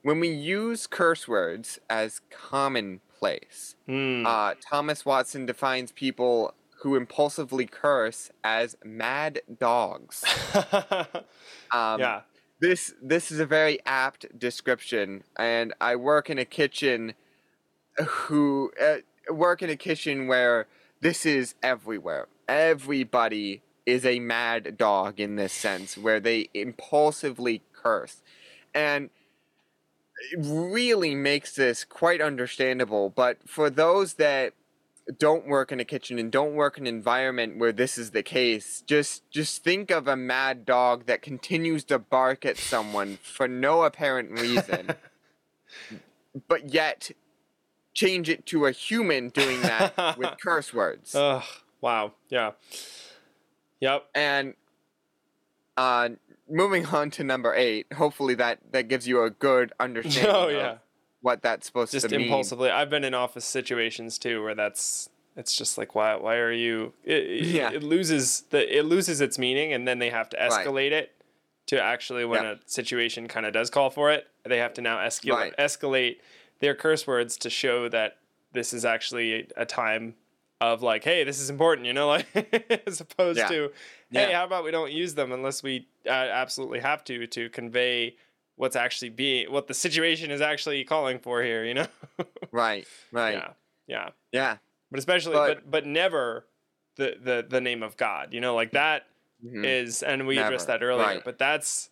when 0.04 0.20
we 0.20 0.30
use 0.30 0.86
curse 0.86 1.28
words 1.28 1.80
as 1.90 2.22
commonplace. 2.30 3.76
Mm, 3.88 4.26
Uh, 4.26 4.56
Thomas 4.62 5.06
Watson 5.06 5.46
defines 5.46 5.92
people 5.94 6.54
who 6.82 6.96
impulsively 6.98 7.66
curse 7.66 8.30
as 8.44 8.76
mad 8.84 9.42
dogs. 9.60 10.24
Um, 11.72 12.00
yeah. 12.00 12.22
This 12.64 12.94
this 13.02 13.32
is 13.32 13.40
a 13.40 13.46
very 13.46 13.78
apt 13.86 14.22
description 14.40 15.24
and 15.38 15.74
i 15.82 15.96
work 15.96 16.30
in 16.30 16.38
a 16.38 16.46
kitchen 16.46 17.14
who 18.08 18.72
uh, 18.82 18.98
work 19.30 19.62
in 19.62 19.70
a 19.70 19.76
kitchen 19.76 20.28
where 20.28 20.68
this 21.02 21.26
is 21.26 21.56
everywhere. 21.62 22.28
Everybody 22.48 23.62
is 23.86 24.06
a 24.06 24.20
mad 24.20 24.78
dog 24.78 25.20
in 25.20 25.36
this 25.36 25.54
sense 25.54 25.98
where 25.98 26.20
they 26.20 26.50
impulsively 26.54 27.62
curse. 27.74 28.22
And 28.74 29.10
it 30.32 30.40
really 30.42 31.16
makes 31.16 31.56
this 31.56 31.84
quite 31.84 32.22
understandable 32.22 33.10
but 33.10 33.38
for 33.46 33.70
those 33.70 34.14
that 34.14 34.54
don't 35.18 35.46
work 35.48 35.72
in 35.72 35.80
a 35.80 35.86
kitchen 35.86 36.18
and 36.18 36.32
don't 36.32 36.54
work 36.54 36.78
in 36.78 36.88
an 36.88 36.96
environment 36.96 37.58
where 37.58 37.74
this 37.74 37.98
is 37.98 38.12
the 38.12 38.24
case 38.24 38.82
just 38.88 39.30
just 39.30 39.64
think 39.64 39.92
of 39.92 40.08
a 40.08 40.16
mad 40.16 40.66
dog 40.66 41.06
that 41.08 41.22
continues 41.22 41.84
to 41.84 42.00
bark 42.00 42.46
at 42.46 42.58
someone 42.58 43.18
for 43.22 43.48
no 43.48 43.84
apparent 43.84 44.32
reason 44.32 44.92
but 46.48 46.74
yet 46.74 47.12
change 47.94 48.30
it 48.30 48.46
to 48.46 48.66
a 48.66 48.72
human 48.72 49.28
doing 49.30 49.62
that 49.62 50.18
with 50.18 50.36
curse 50.42 50.74
words 50.74 51.14
Ugh, 51.14 51.44
wow. 51.82 52.14
Yeah. 52.30 52.52
Yep. 53.82 54.06
and 54.16 54.54
uh 55.76 56.10
moving 56.50 56.86
on 56.86 57.10
to 57.12 57.24
number 57.26 57.54
8 57.54 57.92
hopefully 57.94 58.36
that 58.36 58.60
that 58.72 58.88
gives 58.88 59.06
you 59.08 59.24
a 59.24 59.30
good 59.30 59.74
understanding 59.80 60.34
Oh 60.34 60.48
yeah. 60.48 60.78
What 61.24 61.42
that's 61.42 61.66
supposed 61.66 61.92
Just 61.94 62.08
to 62.10 62.12
mean 62.12 62.20
Just 62.20 62.28
impulsively. 62.28 62.70
I've 62.70 62.90
been 62.92 63.04
in 63.04 63.14
office 63.16 63.46
situations 63.46 64.20
too 64.20 64.44
where 64.44 64.54
that's 64.54 65.10
it's 65.36 65.58
just 65.58 65.78
like 65.80 65.96
why 65.96 66.16
why 66.16 66.36
are 66.36 66.52
you 66.52 66.94
it, 67.04 67.24
it- 67.24 67.46
Yeah. 67.46 67.72
it 67.72 67.82
loses 67.82 68.42
the 68.52 68.78
it 68.78 68.84
loses 68.86 69.20
its 69.22 69.40
meaning 69.40 69.74
and 69.74 69.88
then 69.88 69.98
they 70.00 70.12
have 70.12 70.30
to 70.30 70.38
Right. 70.38 70.52
escalate 70.52 70.92
it 70.92 71.12
to 71.68 71.82
actually 71.82 72.26
when 72.26 72.44
Yeah. 72.44 72.52
a 72.52 72.56
situation 72.68 73.28
kind 73.28 73.46
of 73.48 73.54
does 73.54 73.70
call 73.72 73.90
for 73.90 74.12
it 74.12 74.28
they 74.44 74.58
have 74.60 74.74
to 74.76 74.82
now 74.82 74.98
escalate 75.00 75.34
Right. 75.40 75.58
escalate 75.58 76.18
their 76.60 76.76
curse 76.76 77.08
words 77.08 77.38
to 77.38 77.50
show 77.50 77.90
that 77.90 78.18
this 78.52 78.74
is 78.74 78.86
actually 78.86 79.48
a 79.58 79.66
time 79.66 80.16
of 80.62 80.82
like, 80.82 81.04
hey, 81.04 81.26
this 81.26 81.42
is 81.42 81.50
important, 81.50 81.86
you 81.88 81.92
know, 81.92 82.08
like 82.16 82.84
as 82.88 83.02
opposed 83.02 83.38
Yeah. 83.40 83.48
to, 83.50 83.72
hey, 84.12 84.30
Yeah. 84.30 84.38
how 84.38 84.46
about 84.46 84.64
we 84.64 84.72
don't 84.72 84.92
use 84.94 85.14
them 85.16 85.32
unless 85.34 85.62
we 85.64 85.88
uh, 86.06 86.10
absolutely 86.12 86.80
have 86.80 87.04
to 87.06 87.26
to 87.28 87.50
convey 87.50 88.16
what's 88.56 88.76
actually 88.76 89.10
being 89.10 89.52
what 89.52 89.68
the 89.68 89.74
situation 89.74 90.32
is 90.32 90.42
actually 90.42 90.84
calling 90.84 91.20
for 91.20 91.42
here, 91.44 91.64
you 91.66 91.74
know? 91.74 91.88
Right. 92.52 92.86
Right. 93.12 93.34
Yeah, 93.34 93.50
yeah. 93.88 94.10
Yeah. 94.32 94.58
But 94.92 95.00
especially, 95.00 95.34
But- 95.34 95.56
but 95.64 95.72
but 95.72 95.86
never 95.88 96.46
the 96.98 97.16
the 97.20 97.46
the 97.50 97.60
name 97.62 97.82
of 97.82 97.98
God, 97.98 98.34
you 98.34 98.42
know, 98.42 98.54
like 98.54 98.72
that 98.72 99.08
is, 99.44 100.02
Mhm. 100.06 100.08
and 100.14 100.28
we 100.28 100.38
addressed 100.38 100.68
that 100.68 100.84
earlier, 100.84 101.04
right. 101.06 101.24
but 101.26 101.38
that's 101.40 101.90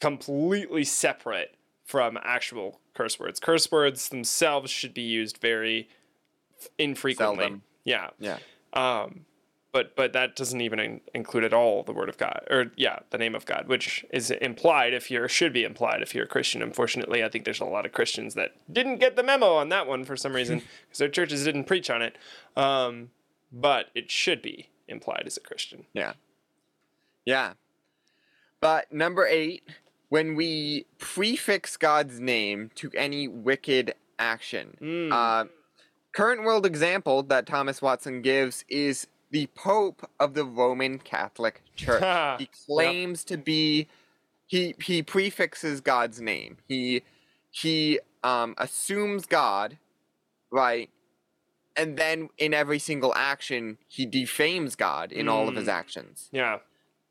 completely 0.00 0.84
separate 0.84 1.54
from 1.84 2.18
actual 2.22 2.80
curse 2.94 3.20
words. 3.20 3.38
Curse 3.38 3.70
words 3.70 4.08
themselves 4.08 4.70
should 4.70 4.94
be 4.94 5.02
used 5.02 5.36
very 5.38 5.88
infrequently. 6.78 7.44
Seldom. 7.44 7.62
Yeah. 7.84 8.10
Yeah. 8.18 8.38
Um, 8.72 9.26
but 9.72 9.96
but 9.96 10.12
that 10.12 10.36
doesn't 10.36 10.60
even 10.60 10.78
in- 10.78 11.00
include 11.14 11.44
at 11.44 11.52
all 11.52 11.82
the 11.82 11.92
word 11.92 12.08
of 12.08 12.18
God 12.18 12.42
or 12.50 12.72
yeah 12.76 13.00
the 13.10 13.18
name 13.18 13.34
of 13.34 13.46
God, 13.46 13.68
which 13.68 14.04
is 14.10 14.30
implied 14.30 14.94
if 14.94 15.10
you're 15.10 15.28
should 15.28 15.52
be 15.52 15.64
implied 15.64 16.02
if 16.02 16.14
you're 16.14 16.24
a 16.24 16.28
Christian. 16.28 16.62
Unfortunately, 16.62 17.24
I 17.24 17.28
think 17.28 17.44
there's 17.44 17.60
a 17.60 17.64
lot 17.64 17.86
of 17.86 17.92
Christians 17.92 18.34
that 18.34 18.54
didn't 18.72 18.98
get 18.98 19.16
the 19.16 19.22
memo 19.22 19.54
on 19.54 19.68
that 19.70 19.86
one 19.86 20.04
for 20.04 20.16
some 20.16 20.34
reason 20.34 20.58
because 20.86 20.98
their 20.98 21.08
churches 21.08 21.44
didn't 21.44 21.64
preach 21.64 21.90
on 21.90 22.02
it. 22.02 22.16
Um, 22.56 23.10
but 23.52 23.86
it 23.94 24.10
should 24.10 24.42
be 24.42 24.68
implied 24.88 25.24
as 25.26 25.36
a 25.36 25.40
Christian. 25.40 25.84
Yeah. 25.92 26.14
Yeah. 27.24 27.54
But 28.60 28.92
number 28.92 29.26
eight, 29.26 29.62
when 30.08 30.34
we 30.34 30.86
prefix 30.98 31.76
God's 31.76 32.20
name 32.20 32.70
to 32.76 32.90
any 32.94 33.28
wicked 33.28 33.94
action. 34.18 34.76
Mm. 34.80 35.12
Uh, 35.12 35.48
current 36.12 36.44
world 36.44 36.64
example 36.64 37.22
that 37.24 37.46
Thomas 37.46 37.82
Watson 37.82 38.22
gives 38.22 38.64
is 38.68 39.06
the 39.32 39.48
Pope 39.48 40.08
of 40.20 40.34
the 40.34 40.44
Roman 40.44 40.98
Catholic 40.98 41.62
Church. 41.74 42.04
he 42.38 42.48
claims 42.66 43.24
to 43.24 43.36
be 43.36 43.88
he 44.46 44.74
he 44.80 45.02
prefixes 45.02 45.80
God's 45.80 46.20
name. 46.20 46.58
He 46.68 47.02
he 47.50 47.98
um, 48.22 48.54
assumes 48.58 49.26
God, 49.26 49.78
right? 50.52 50.90
And 51.74 51.96
then 51.96 52.28
in 52.36 52.52
every 52.52 52.78
single 52.78 53.14
action, 53.14 53.78
he 53.88 54.04
defames 54.04 54.76
God 54.76 55.10
in 55.10 55.28
all 55.28 55.48
of 55.48 55.56
his 55.56 55.66
Mm. 55.66 55.72
actions. 55.72 56.28
Yeah. 56.30 56.58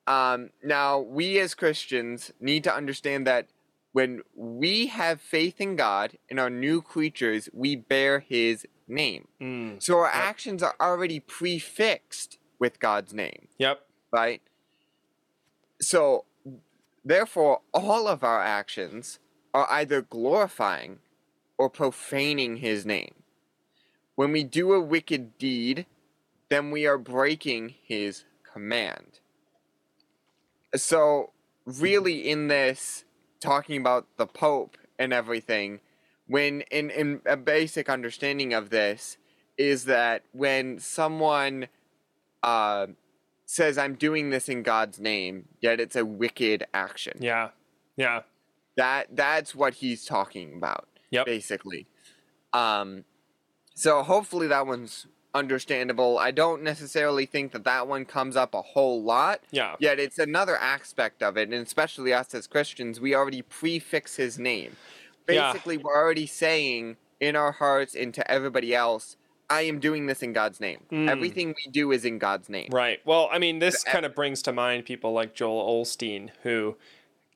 Um, 0.07 0.51
now, 0.63 0.99
we 0.99 1.39
as 1.39 1.55
Christians 1.55 2.31
need 2.39 2.63
to 2.65 2.73
understand 2.73 3.25
that 3.27 3.47
when 3.91 4.21
we 4.35 4.87
have 4.87 5.19
faith 5.19 5.59
in 5.59 5.75
God 5.75 6.17
and 6.29 6.39
are 6.39 6.49
new 6.49 6.81
creatures, 6.81 7.49
we 7.53 7.75
bear 7.75 8.19
his 8.19 8.67
name. 8.91 9.27
Mm. 9.39 9.81
So 9.81 9.97
our 9.99 10.05
Yep. 10.05 10.13
actions 10.13 10.63
are 10.63 10.75
already 10.79 11.19
prefixed 11.19 12.37
with 12.59 12.79
God's 12.79 13.13
name, 13.13 13.47
Yep. 13.57 13.87
right? 14.11 14.41
So, 15.81 16.25
therefore, 17.03 17.61
all 17.73 18.07
of 18.07 18.23
our 18.23 18.41
actions 18.41 19.19
are 19.53 19.67
either 19.71 20.01
glorifying 20.01 20.99
or 21.57 21.69
profaning 21.69 22.57
his 22.57 22.85
name. 22.85 23.23
When 24.15 24.31
we 24.31 24.43
do 24.43 24.73
a 24.73 24.79
wicked 24.81 25.37
deed, 25.39 25.87
then 26.49 26.69
we 26.69 26.85
are 26.85 26.97
breaking 26.97 27.69
his 27.81 28.25
command. 28.43 29.19
So, 30.75 31.31
really, 31.65 32.29
in 32.29 32.47
this, 32.47 33.05
talking 33.39 33.79
about 33.79 34.05
the 34.17 34.27
Pope 34.27 34.77
and 34.99 35.11
everything, 35.13 35.79
when 36.31 36.61
in, 36.71 36.89
in 36.89 37.21
a 37.25 37.35
basic 37.35 37.89
understanding 37.89 38.53
of 38.53 38.69
this 38.69 39.17
is 39.57 39.83
that 39.85 40.23
when 40.31 40.79
someone 40.79 41.67
uh, 42.41 42.87
says, 43.45 43.77
I'm 43.77 43.95
doing 43.95 44.29
this 44.29 44.47
in 44.47 44.63
God's 44.63 44.97
name, 44.99 45.49
yet 45.59 45.81
it's 45.81 45.97
a 45.97 46.05
wicked 46.05 46.65
action. 46.73 47.17
Yeah. 47.19 47.49
Yeah. 47.97 48.21
That 48.77 49.07
that's 49.13 49.53
what 49.53 49.73
he's 49.75 50.05
talking 50.05 50.53
about, 50.55 50.87
Yep. 51.11 51.25
basically. 51.25 51.85
Um, 52.53 53.03
so 53.75 54.01
hopefully 54.01 54.47
that 54.47 54.65
one's 54.65 55.07
understandable. 55.33 56.17
I 56.17 56.31
don't 56.31 56.63
necessarily 56.63 57.25
think 57.25 57.51
that 57.51 57.65
that 57.65 57.87
one 57.89 58.05
comes 58.05 58.37
up 58.37 58.53
a 58.53 58.61
whole 58.61 59.03
lot. 59.03 59.41
Yeah. 59.51 59.75
Yet 59.79 59.99
it's 59.99 60.17
another 60.17 60.55
aspect 60.57 61.21
of 61.21 61.35
it, 61.37 61.49
and 61.49 61.55
especially 61.67 62.13
us 62.13 62.33
as 62.33 62.47
Christians, 62.47 63.01
we 63.01 63.13
already 63.13 63.41
prefix 63.41 64.15
his 64.15 64.39
name. 64.39 64.77
Yeah. 65.35 65.51
Basically, 65.51 65.77
we're 65.77 65.95
already 65.95 66.25
saying 66.27 66.97
in 67.19 67.35
our 67.35 67.51
hearts 67.51 67.95
and 67.95 68.13
to 68.13 68.29
everybody 68.29 68.73
else, 68.73 69.15
I 69.49 69.63
am 69.63 69.79
doing 69.79 70.05
this 70.07 70.23
in 70.23 70.31
God's 70.33 70.59
name. 70.59 70.83
Mm. 70.91 71.09
Everything 71.09 71.49
we 71.49 71.71
do 71.71 71.91
is 71.91 72.05
in 72.05 72.19
God's 72.19 72.47
name. 72.49 72.69
Right. 72.71 72.99
Well, 73.05 73.27
I 73.31 73.37
mean, 73.37 73.59
this 73.59 73.83
kind 73.83 74.05
of 74.05 74.15
brings 74.15 74.41
to 74.43 74.53
mind 74.53 74.85
people 74.85 75.11
like 75.11 75.33
Joel 75.33 75.83
Osteen 75.83 76.29
who 76.43 76.77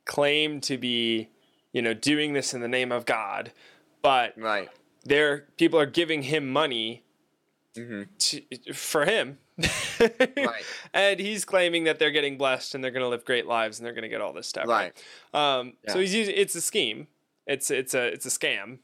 claim 0.05 0.61
to 0.61 0.77
be, 0.77 1.29
you 1.73 1.81
know, 1.81 1.93
doing 1.93 2.33
this 2.33 2.53
in 2.53 2.61
the 2.61 2.67
name 2.67 2.91
of 2.91 3.05
God, 3.05 3.51
but 4.01 4.33
Right. 4.37 4.69
they're 5.03 5.45
people 5.57 5.79
are 5.79 5.85
giving 5.85 6.23
him 6.23 6.49
money 6.51 7.03
hmm 7.75 8.03
to, 8.19 8.41
for 8.73 9.05
him. 9.05 9.37
Right. 9.99 10.63
And 10.93 11.19
he's 11.19 11.43
claiming 11.43 11.83
that 11.85 11.99
they're 11.99 12.11
getting 12.11 12.37
blessed 12.37 12.73
and 12.75 12.83
they're 12.83 12.91
going 12.91 13.03
to 13.03 13.09
live 13.09 13.25
great 13.25 13.45
lives 13.45 13.79
and 13.79 13.85
they're 13.85 13.93
going 13.93 14.03
to 14.03 14.09
get 14.09 14.21
all 14.21 14.31
this 14.31 14.47
stuff. 14.47 14.65
Right. 14.67 14.93
Um, 15.33 15.73
So 15.87 15.99
he's 15.99 16.15
using 16.15 16.35
it's 16.37 16.55
a 16.55 16.61
scheme. 16.61 17.07
It's 17.47 17.69
it's 17.71 17.93
a 17.93 18.07
it's 18.07 18.25
a 18.25 18.29
scam, 18.29 18.79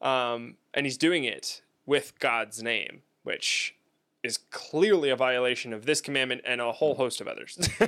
um, 0.00 0.56
and 0.74 0.86
he's 0.86 0.96
doing 0.98 1.24
it 1.24 1.62
with 1.86 2.18
God's 2.18 2.62
name, 2.62 3.02
which 3.22 3.74
is 4.22 4.38
clearly 4.50 5.10
a 5.10 5.16
violation 5.16 5.72
of 5.72 5.86
this 5.86 6.00
commandment 6.00 6.40
and 6.44 6.60
a 6.60 6.72
whole 6.72 6.94
host 6.96 7.20
of 7.20 7.28
others. 7.28 7.56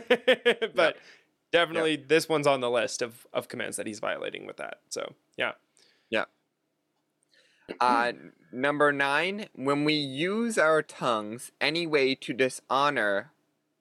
but 0.74 0.96
definitely, 1.52 1.96
this 1.96 2.28
one's 2.28 2.46
on 2.46 2.61
the 2.61 2.70
list 2.70 3.02
of 3.02 3.26
of 3.33 3.48
commands 3.48 3.76
that 3.76 3.87
he's 3.87 4.00
violating 4.00 4.46
with 4.46 4.57
that. 4.59 4.81
So 4.88 5.14
yeah, 5.37 5.52
Uh, 7.81 8.12
number 8.50 8.92
nine, 8.92 9.46
when 9.54 9.85
we 9.85 9.92
use 9.92 10.57
our 10.57 10.81
tongues 10.83 11.52
any 11.61 11.87
way 11.87 12.14
to 12.14 12.33
dishonor, 12.33 13.33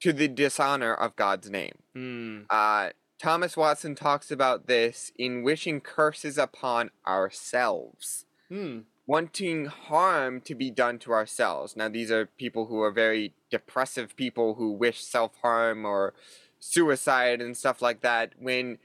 to 0.02 0.12
the 0.12 0.28
dishonor 0.28 0.94
of 0.94 1.16
God's 1.16 1.50
name. 1.50 1.78
mm, 1.96 2.46
Uh, 2.50 2.90
Thomas 3.20 3.58
Watson 3.58 3.96
talks 3.96 4.30
about 4.30 4.68
this 4.68 5.12
in 5.18 5.44
wishing 5.44 5.82
curses 5.82 6.38
upon 6.38 6.92
ourselves, 7.06 8.26
hmm, 8.48 8.80
wanting 9.08 9.66
harm 9.66 10.40
to 10.42 10.54
be 10.54 10.70
done 10.70 11.00
to 11.00 11.12
ourselves. 11.12 11.76
Now, 11.76 11.90
these 11.90 12.12
are 12.12 12.28
people 12.28 12.68
who 12.68 12.80
are 12.82 12.92
very 12.92 13.34
depressive 13.50 14.16
people 14.16 14.56
who 14.56 14.72
wish 14.72 15.02
self 15.04 15.32
harm 15.42 15.84
or 15.86 16.14
suicide 16.60 17.42
and 17.42 17.58
stuff 17.58 17.82
like 17.82 18.02
that. 18.02 18.34
When 18.40 18.78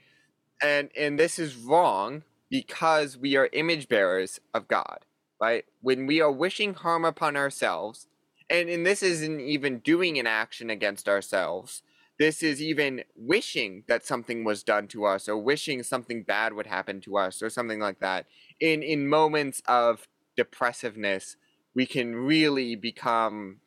and 0.61 0.89
and 0.97 1.19
this 1.19 1.37
is 1.37 1.55
wrong 1.55 2.23
because 2.49 3.17
we 3.17 3.35
are 3.35 3.49
image 3.53 3.87
bearers 3.87 4.39
of 4.53 4.67
God, 4.67 4.99
right? 5.39 5.65
When 5.81 6.07
we 6.07 6.21
are 6.21 6.31
wishing 6.31 6.73
harm 6.73 7.05
upon 7.05 7.37
ourselves, 7.37 8.07
and 8.49 8.67
and 8.67 8.83
this 8.83 9.03
isn't 9.03 9.41
even 9.41 9.79
doing 9.79 10.17
an 10.17 10.25
action 10.25 10.71
against 10.71 11.07
ourselves. 11.07 11.83
This 12.19 12.43
is 12.43 12.61
even 12.61 13.03
wishing 13.15 13.83
that 13.87 14.05
something 14.05 14.43
was 14.43 14.63
done 14.63 14.87
to 14.89 15.05
us 15.05 15.27
or 15.27 15.37
wishing 15.37 15.81
something 15.83 16.23
bad 16.23 16.53
would 16.53 16.67
happen 16.67 17.01
to 17.01 17.17
us 17.17 17.41
or 17.41 17.49
something 17.49 17.79
like 17.79 17.99
that. 17.99 18.27
In 18.59 18.83
in 18.83 19.07
moments 19.07 19.61
of 19.67 20.07
depressiveness, 20.37 21.37
we 21.75 21.85
can 21.85 22.15
really 22.15 22.75
become 22.75 23.59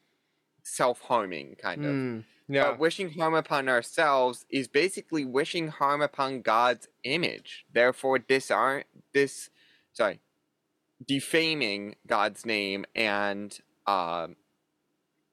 self-harming 0.63 1.57
kind 1.61 1.85
of. 1.85 1.91
mm, 1.93 2.25
yeah, 2.49 2.71
But 2.71 2.79
wishing 2.79 3.13
harm 3.13 3.35
upon 3.35 3.69
ourselves 3.69 4.47
is 4.51 4.69
basically 4.69 5.25
wishing 5.25 5.69
harm 5.69 6.03
upon 6.03 6.43
God's 6.43 6.89
image. 7.05 7.65
Therefore, 7.73 8.19
disar- 8.19 8.85
this, 9.13 9.51
sorry, 9.93 10.21
defaming 11.07 11.97
God's 12.07 12.47
name 12.47 12.85
and 12.95 13.59
um, 13.87 14.37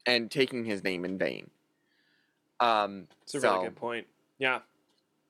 and 0.06 0.30
taking 0.30 0.66
His 0.66 0.84
name 0.84 1.06
in 1.06 1.18
vain. 1.18 1.50
Um, 2.64 3.08
it's 3.24 3.36
a 3.36 3.42
so, 3.42 3.54
really 3.54 3.66
good 3.70 3.76
point. 3.76 4.08
Yeah. 4.40 4.60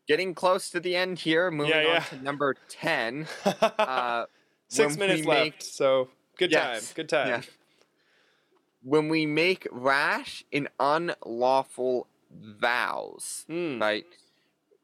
getting 0.08 0.34
close 0.36 0.70
to 0.72 0.80
the 0.80 0.96
end 0.96 1.20
here. 1.20 1.50
Moving 1.52 1.74
yeah. 1.74 2.04
on 2.12 2.18
to 2.20 2.24
number 2.24 2.56
ten. 2.70 3.28
Uh, 3.46 4.26
Six 4.70 4.98
minutes 4.98 5.26
left, 5.26 5.44
make- 5.44 5.62
so 5.62 6.10
good 6.38 6.52
Yes, 6.52 6.88
time. 6.88 6.94
Good 6.96 7.10
time. 7.10 7.28
yeah. 7.28 7.42
when 8.82 9.08
we 9.08 9.26
make 9.28 9.68
rash 9.72 10.44
and 10.52 10.68
unlawful 10.80 12.08
vows. 12.32 13.46
Mm, 13.50 13.80
right? 13.80 14.06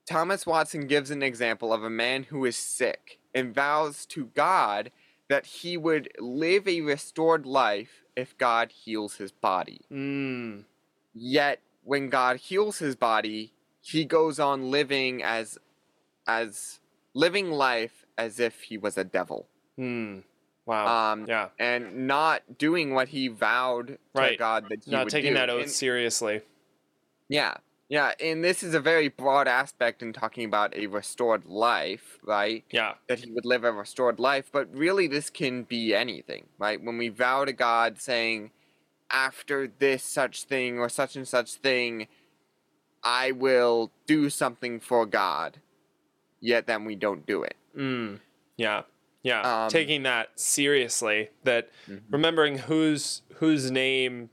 Thomas 0.06 0.46
Watson 0.46 0.88
gives 0.88 1.12
an 1.12 1.24
example 1.24 1.74
of 1.74 1.84
a 1.84 1.90
man 1.90 2.24
who 2.24 2.46
is 2.46 2.56
sick 2.56 3.20
and 3.34 3.54
vows 3.54 4.06
to 4.08 4.26
God 4.36 4.92
that 5.28 5.46
he 5.46 5.76
would 5.78 6.10
live 6.20 6.68
a 6.68 6.82
restored 6.82 7.46
life 7.46 8.04
if 8.16 8.38
God 8.38 8.72
heals 8.72 9.16
his 9.16 9.32
body. 9.32 9.82
mm, 9.92 10.64
Yet 11.14 11.62
when 11.89 12.08
God 12.10 12.38
heals 12.38 12.78
his 12.78 12.95
body, 12.95 13.52
he 13.82 14.06
goes 14.06 14.39
on 14.39 14.69
living 14.69 15.23
as 15.23 15.58
as 16.28 16.80
living 17.15 17.49
life 17.52 18.06
as 18.17 18.39
if 18.39 18.62
he 18.62 18.78
was 18.78 18.95
a 18.97 19.04
devil. 19.04 19.47
mm. 19.78 20.23
Wow. 20.65 21.13
Um, 21.13 21.25
yeah. 21.28 21.49
and 21.58 22.06
not 22.06 22.60
doing 22.60 22.93
what 22.93 23.08
he 23.08 23.28
vowed 23.28 23.88
to 23.88 23.97
Right. 24.13 24.38
God 24.38 24.69
that 24.69 24.84
he 24.84 24.91
Not 24.91 25.06
would 25.06 25.12
taking 25.12 25.32
do. 25.32 25.39
that 25.39 25.49
oath 25.49 25.63
And- 25.63 25.71
seriously. 25.71 26.41
Yeah, 27.28 27.56
yeah, 27.88 28.13
and 28.19 28.43
this 28.43 28.62
is 28.62 28.75
a 28.75 28.80
very 28.80 29.08
broad 29.08 29.47
aspect 29.47 30.04
in 30.04 30.13
talking 30.13 30.45
about 30.45 30.75
a 30.75 30.86
restored 30.86 31.45
life, 31.47 32.19
right? 32.23 32.63
Yeah. 32.69 32.93
That 33.08 33.19
he 33.21 33.32
would 33.32 33.45
live 33.45 33.63
a 33.63 33.71
restored 33.71 34.19
life, 34.19 34.52
but 34.52 34.71
really 34.71 35.08
this 35.08 35.32
can 35.32 35.63
be 35.63 35.95
anything, 35.95 36.49
right? 36.60 36.80
When 36.80 36.99
we 36.99 37.10
vow 37.10 37.45
to 37.45 37.54
God 37.54 37.99
saying, 37.99 38.52
after 39.12 39.67
this 39.80 40.04
such 40.04 40.43
thing 40.43 40.78
or 40.80 40.89
such 40.89 41.15
and 41.15 41.28
such 41.28 41.54
thing, 41.56 42.08
I 43.04 43.32
will 43.32 43.91
do 44.08 44.30
something 44.30 44.80
for 44.80 45.06
God, 45.06 45.58
yet 46.39 46.67
then 46.67 46.86
we 46.86 46.95
don't 46.95 47.26
do 47.26 47.43
it. 47.43 47.56
Mm. 47.76 48.19
Yeah. 48.58 48.84
Yeah. 49.24 49.63
Um, 49.65 49.69
Taking 49.69 50.04
that 50.04 50.39
seriously. 50.39 51.30
That 51.43 51.69
Mhm. 51.88 52.02
remembering 52.10 52.58
whose 52.60 53.22
whose 53.36 53.72
name 53.72 54.30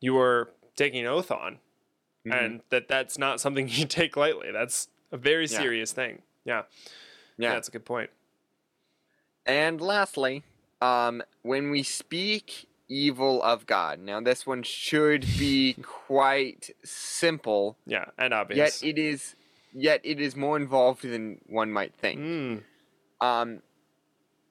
you 0.00 0.14
were 0.14 0.50
taking 0.76 1.06
oath 1.06 1.30
on, 1.30 1.58
Mhm. 2.26 2.32
and 2.44 2.62
that 2.70 2.88
that's 2.88 3.18
not 3.18 3.40
something 3.40 3.68
you 3.68 3.86
take 3.86 4.16
lightly. 4.16 4.50
That's 4.52 4.88
a 5.12 5.16
very 5.16 5.46
Yeah. 5.46 5.58
serious 5.58 5.92
thing. 5.92 6.22
Yeah. 6.44 6.62
yeah. 7.36 7.48
yeah. 7.48 7.54
That's 7.54 7.68
a 7.68 7.70
good 7.72 7.84
point. 7.84 8.10
And 9.46 9.80
lastly, 9.80 10.42
um, 10.80 11.22
when 11.42 11.70
we 11.70 11.82
speak 11.82 12.66
evil 12.88 13.42
of 13.42 13.66
God, 13.66 13.98
now 14.00 14.20
this 14.20 14.46
one 14.46 14.62
should 14.62 15.22
be 15.38 15.74
quite 15.82 16.70
simple, 16.84 17.76
Yeah. 17.86 18.06
And 18.18 18.32
obvious. 18.34 18.82
yet 18.82 18.88
it 18.88 18.98
is, 18.98 19.34
yet 19.72 20.00
it 20.04 20.20
is 20.20 20.36
more 20.36 20.56
involved 20.56 21.02
than 21.02 21.40
one 21.46 21.70
might 21.72 21.94
think. 21.94 22.20
Mm. 22.20 22.62
Um, 23.20 23.62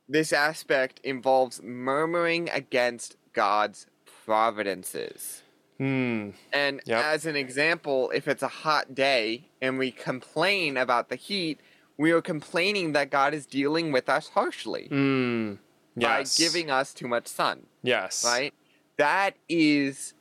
this 0.10 0.34
aspect 0.34 1.00
involves 1.04 1.62
murmuring 1.62 2.50
against 2.50 3.16
God's 3.34 3.88
providences. 4.26 5.42
Mm. 5.80 6.34
And 6.52 6.82
Yep. 6.86 7.04
as 7.04 7.26
an 7.26 7.36
example, 7.36 8.12
if 8.12 8.28
it's 8.28 8.44
a 8.44 8.48
hot 8.48 8.94
day 8.96 9.50
and 9.62 9.78
we 9.78 9.92
complain 9.92 10.78
about 10.78 11.10
the 11.10 11.16
heat, 11.16 11.60
we 11.98 12.12
are 12.12 12.22
complaining 12.22 12.94
that 12.94 13.10
God 13.10 13.34
is 13.34 13.46
dealing 13.46 13.92
with 13.92 14.10
us 14.10 14.30
harshly 14.30 14.88
Mm. 14.92 15.60
By 15.96 16.24
giving 16.38 16.70
us 16.72 16.94
too 16.94 17.08
much 17.08 17.28
sun, 17.28 17.68
Yes. 17.82 18.24
right? 18.26 18.54
That 18.98 19.36
is 19.50 20.14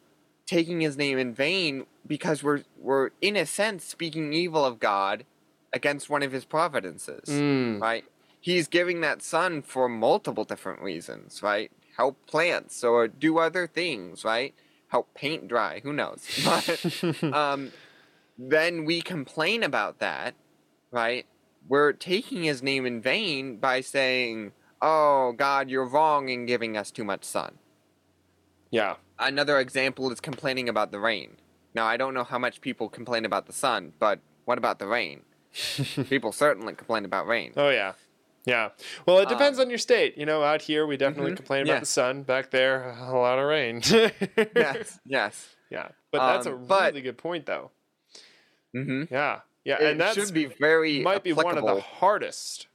taking 0.46 0.80
his 0.80 0.96
name 0.96 1.18
in 1.18 1.35
vain 1.35 1.87
because 2.06 2.42
we're 2.42 2.62
we're 2.78 3.11
in 3.20 3.37
a 3.37 3.46
sense 3.46 3.85
speaking 3.85 4.32
evil 4.32 4.64
of 4.64 4.80
God 4.80 5.24
against 5.72 6.11
one 6.11 6.22
of 6.22 6.32
his 6.32 6.44
providences, 6.44 7.28
Mm. 7.28 7.80
right? 7.80 8.04
He's 8.40 8.66
giving 8.68 9.00
that 9.02 9.22
sun 9.22 9.62
for 9.62 9.88
multiple 9.88 10.44
different 10.44 10.82
reasons, 10.82 11.42
right? 11.42 11.70
Help 11.96 12.26
plants 12.26 12.82
or 12.82 13.06
do 13.08 13.38
other 13.38 13.66
things, 13.66 14.24
right? 14.24 14.52
Help 14.88 15.14
paint 15.14 15.48
dry, 15.48 15.80
who 15.80 15.92
knows? 15.92 16.26
But 16.44 17.22
um, 17.32 17.70
then 18.37 18.85
we 18.85 19.00
complain 19.00 19.62
about 19.62 20.00
that, 20.00 20.35
right? 20.90 21.24
We're 21.68 21.92
taking 21.92 22.42
his 22.42 22.62
name 22.62 22.85
in 22.85 23.00
vain 23.00 23.56
by 23.58 23.80
saying, 23.80 24.52
"Oh 24.82 25.32
God, 25.32 25.70
you're 25.70 25.86
wrong 25.86 26.28
in 26.28 26.44
giving 26.44 26.76
us 26.76 26.90
too 26.90 27.04
much 27.04 27.24
sun." 27.24 27.58
yeah. 28.70 28.96
Another 29.18 29.60
example 29.60 30.10
is 30.10 30.20
complaining 30.20 30.68
about 30.68 30.90
the 30.90 30.98
rain. 30.98 31.36
Now, 31.74 31.84
I 31.86 31.96
don't 31.96 32.12
know 32.12 32.24
how 32.24 32.38
much 32.38 32.60
people 32.60 32.88
complain 32.88 33.24
about 33.24 33.46
the 33.46 33.52
sun, 33.52 33.92
but 34.00 34.18
what 34.46 34.58
about 34.58 34.78
the 34.80 34.86
rain? 34.88 35.22
people 36.08 36.32
certainly 36.32 36.74
complain 36.74 37.04
about 37.04 37.26
rain. 37.28 37.52
Oh 37.56 37.68
yeah, 37.70 37.92
yeah. 38.44 38.70
Well, 39.06 39.20
it 39.20 39.28
depends 39.28 39.58
Um, 39.60 39.66
on 39.66 39.70
your 39.70 39.78
state. 39.78 40.18
You 40.18 40.26
know, 40.26 40.42
out 40.42 40.60
here 40.62 40.86
we 40.86 40.96
definitely 40.96 41.32
mhm, 41.32 41.36
complain 41.36 41.62
about 41.62 41.74
yeah. 41.74 41.80
the 41.80 41.86
sun. 41.86 42.22
Back 42.24 42.50
there, 42.50 42.90
a 42.98 43.12
lot 43.16 43.38
of 43.38 43.46
rain. 43.46 43.80
yes, 44.56 44.98
yes. 45.06 45.48
Yeah, 45.70 45.88
but 46.10 46.18
that's 46.26 46.46
a 46.46 46.52
Um, 46.52 46.64
but- 46.66 46.92
really 46.92 47.02
good 47.02 47.18
point, 47.18 47.46
though. 47.46 47.70
hmm 48.74 49.04
Yeah, 49.10 49.40
yeah, 49.64 49.76
It 49.80 49.90
and 49.92 50.00
that 50.00 50.14
should 50.14 50.34
be 50.34 50.46
very 50.46 51.00
might 51.00 51.22
be 51.22 51.32
one 51.32 51.56
of 51.56 51.64
the 51.64 51.80
hardest 51.80 52.66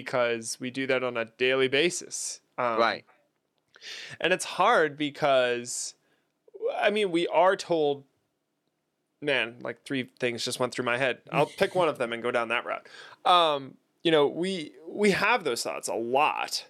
because 0.00 0.58
we 0.60 0.70
do 0.70 0.86
that 0.88 1.04
on 1.04 1.16
a 1.16 1.26
daily 1.26 1.68
basis. 1.68 2.40
Um, 2.58 2.78
right. 2.78 3.04
and 4.20 4.32
it's 4.32 4.44
hard 4.44 4.96
because 4.96 5.94
i 6.78 6.88
mean 6.88 7.10
we 7.10 7.26
are 7.28 7.56
told 7.56 8.04
man 9.20 9.56
like 9.60 9.82
three 9.84 10.08
things 10.20 10.44
just 10.44 10.60
went 10.60 10.72
through 10.72 10.84
my 10.84 10.96
head 10.96 11.18
i'll 11.32 11.46
pick 11.46 11.74
one 11.74 11.88
of 11.88 11.98
them 11.98 12.12
and 12.12 12.22
go 12.22 12.30
down 12.30 12.48
that 12.48 12.64
route 12.64 12.86
um 13.24 13.74
you 14.04 14.10
know 14.10 14.26
we 14.26 14.72
we 14.88 15.10
have 15.10 15.42
those 15.44 15.62
thoughts 15.62 15.88
a 15.88 15.94
lot 15.94 16.66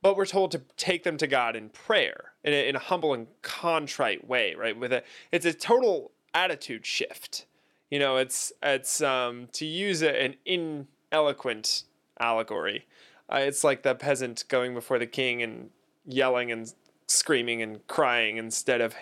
but 0.00 0.16
we're 0.16 0.26
told 0.26 0.50
to 0.50 0.62
take 0.76 1.02
them 1.04 1.16
to 1.18 1.26
god 1.26 1.54
in 1.54 1.68
prayer 1.68 2.32
in 2.42 2.52
a, 2.52 2.68
in 2.68 2.74
a 2.74 2.78
humble 2.78 3.12
and 3.12 3.26
contrite 3.42 4.26
way 4.26 4.54
right 4.54 4.78
with 4.78 4.92
a 4.92 5.02
it's 5.30 5.46
a 5.46 5.52
total 5.52 6.10
attitude 6.32 6.86
shift 6.86 7.46
you 7.90 7.98
know 7.98 8.16
it's 8.16 8.52
it's 8.62 9.00
um 9.02 9.48
to 9.52 9.66
use 9.66 10.02
a, 10.02 10.22
an 10.22 10.34
ineloquent 10.46 11.84
allegory 12.20 12.86
uh, 13.32 13.36
it's 13.38 13.62
like 13.64 13.82
the 13.82 13.94
peasant 13.94 14.44
going 14.48 14.74
before 14.74 14.98
the 14.98 15.06
king 15.06 15.42
and 15.42 15.70
yelling 16.06 16.50
and 16.50 16.72
screaming 17.06 17.62
and 17.62 17.86
crying 17.86 18.36
instead 18.36 18.80
of 18.80 18.94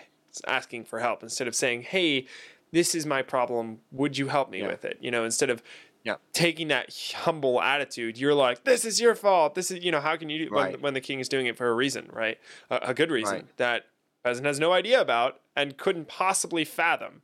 asking 0.46 0.84
for 0.84 1.00
help 1.00 1.22
instead 1.22 1.48
of 1.48 1.54
saying 1.54 1.82
hey 1.82 2.26
this 2.72 2.94
is 2.94 3.06
my 3.06 3.22
problem 3.22 3.78
would 3.92 4.18
you 4.18 4.28
help 4.28 4.50
me 4.50 4.60
Yeah. 4.60 4.66
with 4.68 4.84
it 4.84 4.98
you 5.00 5.10
know 5.10 5.24
instead 5.24 5.50
of 5.50 5.62
Yeah. 6.04 6.16
taking 6.32 6.68
that 6.68 6.94
humble 7.16 7.60
attitude 7.60 8.18
you're 8.18 8.34
like 8.34 8.64
this 8.64 8.84
is 8.84 9.00
your 9.00 9.14
fault 9.14 9.54
this 9.54 9.70
is 9.70 9.82
you 9.84 9.90
know 9.90 10.00
how 10.00 10.16
can 10.16 10.28
you 10.28 10.46
do 10.46 10.54
when, 10.54 10.64
Right. 10.64 10.80
when 10.80 10.94
the 10.94 11.00
king 11.00 11.20
is 11.20 11.28
doing 11.28 11.46
it 11.46 11.56
for 11.56 11.68
a 11.68 11.72
reason 11.74 12.08
right 12.12 12.38
a, 12.70 12.78
a 12.90 12.94
good 12.94 13.10
reason 13.10 13.34
Right. 13.34 13.56
that 13.56 13.86
peasant 14.24 14.46
has 14.46 14.60
no 14.60 14.72
idea 14.72 15.00
about 15.00 15.40
and 15.56 15.76
couldn't 15.78 16.06
possibly 16.08 16.64
fathom 16.64 17.22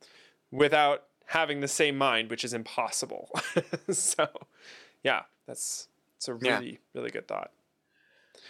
without 0.50 1.05
having 1.26 1.61
the 1.61 1.68
same 1.68 1.96
mind 1.98 2.31
which 2.31 2.44
is 2.44 2.55
impossible 2.55 3.28
so 3.90 4.26
yeah 5.02 5.22
that's 5.46 5.88
it's 6.16 6.28
a 6.28 6.38
Yeah. 6.40 6.57
really 6.57 6.78
really 6.94 7.11
good 7.11 7.26
thought 7.28 7.50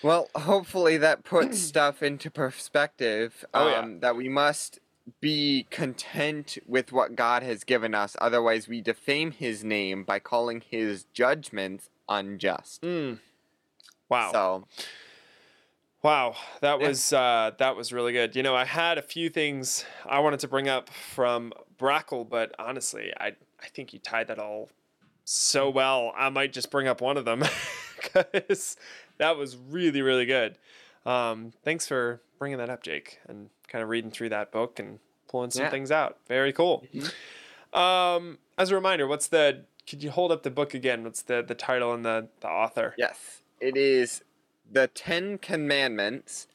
Well, 0.02 0.28
hopefully 0.34 0.96
that 0.98 1.24
puts 1.24 1.58
stuff 1.72 2.02
into 2.02 2.30
perspective. 2.30 3.44
Oh, 3.54 3.68
yeah. 3.68 3.78
um, 3.80 4.00
That 4.00 4.16
we 4.16 4.28
must 4.28 4.78
be 5.20 5.66
content 5.70 6.58
with 6.66 6.92
what 6.92 7.16
God 7.16 7.42
has 7.42 7.64
given 7.64 7.94
us. 7.94 8.16
Otherwise, 8.20 8.68
we 8.68 8.80
defame 8.80 9.32
His 9.32 9.62
name 9.64 10.04
by 10.04 10.18
calling 10.20 10.62
His 10.68 11.04
judgments 11.12 11.90
unjust. 12.08 12.82
Mm. 12.82 13.18
Wow. 14.08 14.32
So, 14.32 14.64
Wow, 16.02 16.34
that 16.60 16.80
was 16.80 17.12
uh, 17.12 17.52
that 17.58 17.76
was 17.76 17.92
really 17.92 18.12
good. 18.12 18.34
You 18.34 18.42
know, 18.42 18.56
I 18.56 18.64
had 18.64 18.98
a 18.98 19.02
few 19.02 19.28
things 19.30 19.84
I 20.04 20.18
wanted 20.18 20.40
to 20.40 20.48
bring 20.48 20.68
up 20.68 20.90
from 20.90 21.52
Brakel, 21.78 22.28
but 22.28 22.52
honestly, 22.58 23.12
I 23.20 23.36
I 23.62 23.66
think 23.68 23.92
you 23.92 24.00
tied 24.00 24.26
that 24.28 24.40
all 24.40 24.68
so 25.24 25.70
well. 25.70 26.12
I 26.16 26.28
might 26.30 26.52
just 26.52 26.70
bring 26.70 26.86
up 26.88 27.00
one 27.00 27.16
of 27.16 27.24
them 27.24 27.42
because 28.02 28.76
that 29.18 29.36
was 29.36 29.56
really 29.56 30.02
really 30.02 30.26
good. 30.26 30.56
Um, 31.06 31.52
thanks 31.64 31.86
for 31.86 32.20
bringing 32.38 32.58
that 32.58 32.70
up, 32.70 32.82
Jake, 32.82 33.18
and 33.28 33.50
kind 33.68 33.82
of 33.82 33.88
reading 33.88 34.10
through 34.10 34.28
that 34.30 34.52
book 34.52 34.78
and 34.78 34.98
pulling 35.28 35.50
some 35.50 35.64
Yeah. 35.64 35.70
things 35.70 35.90
out. 35.90 36.18
Very 36.28 36.52
cool. 36.52 36.84
Um, 37.72 38.38
as 38.58 38.70
a 38.70 38.74
reminder, 38.74 39.06
what's 39.06 39.28
the? 39.28 39.64
Could 39.88 40.02
you 40.02 40.10
hold 40.10 40.30
up 40.30 40.42
the 40.42 40.50
book 40.50 40.74
again? 40.74 41.02
What's 41.04 41.22
the 41.22 41.42
the 41.42 41.54
title 41.54 41.92
and 41.92 42.04
the 42.04 42.28
the 42.40 42.48
author? 42.48 42.94
yes, 42.98 43.40
it 43.60 43.76
is 43.76 44.22
The 44.70 44.86
Ten 44.88 45.38
Commandments 45.38 46.46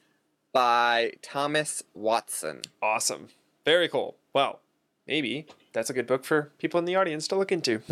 by 0.52 1.12
Thomas 1.22 1.82
Watson. 1.94 2.62
Awesome. 2.80 3.28
Very 3.64 3.88
cool. 3.88 4.16
Well, 4.32 4.60
maybe 5.06 5.46
that's 5.78 5.90
a 5.90 5.92
good 5.92 6.08
book 6.08 6.24
for 6.24 6.50
people 6.58 6.78
in 6.80 6.86
the 6.86 6.96
audience 6.96 7.28
to 7.28 7.36
look 7.36 7.52
into. 7.52 7.80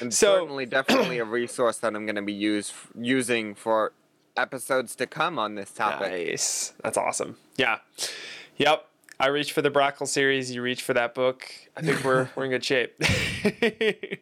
And 0.00 0.12
So- 0.14 0.34
certainly, 0.40 0.66
definitely 0.66 1.18
a 1.18 1.24
resource 1.24 1.78
that 1.78 1.94
I'm 1.94 2.04
going 2.04 2.16
to 2.16 2.22
be 2.22 2.32
use, 2.32 2.72
using 2.98 3.54
for 3.54 3.92
episodes 4.36 4.96
to 4.96 5.06
come 5.06 5.38
on 5.38 5.54
this 5.54 5.70
topic. 5.70 6.10
nice. 6.10 6.72
That's 6.82 6.98
awesome. 6.98 7.36
Yeah. 7.56 7.78
Yep. 8.56 8.86
I 9.20 9.28
reached 9.28 9.52
for 9.52 9.62
the 9.62 9.70
Brakel 9.70 10.06
series. 10.08 10.52
You 10.52 10.62
reached 10.62 10.82
for 10.82 10.94
that 10.94 11.14
book. 11.14 11.48
I 11.76 11.80
think 11.82 12.02
we're 12.04 12.28
we're 12.36 12.44
in 12.46 12.50
good 12.50 12.64
shape. 12.64 12.94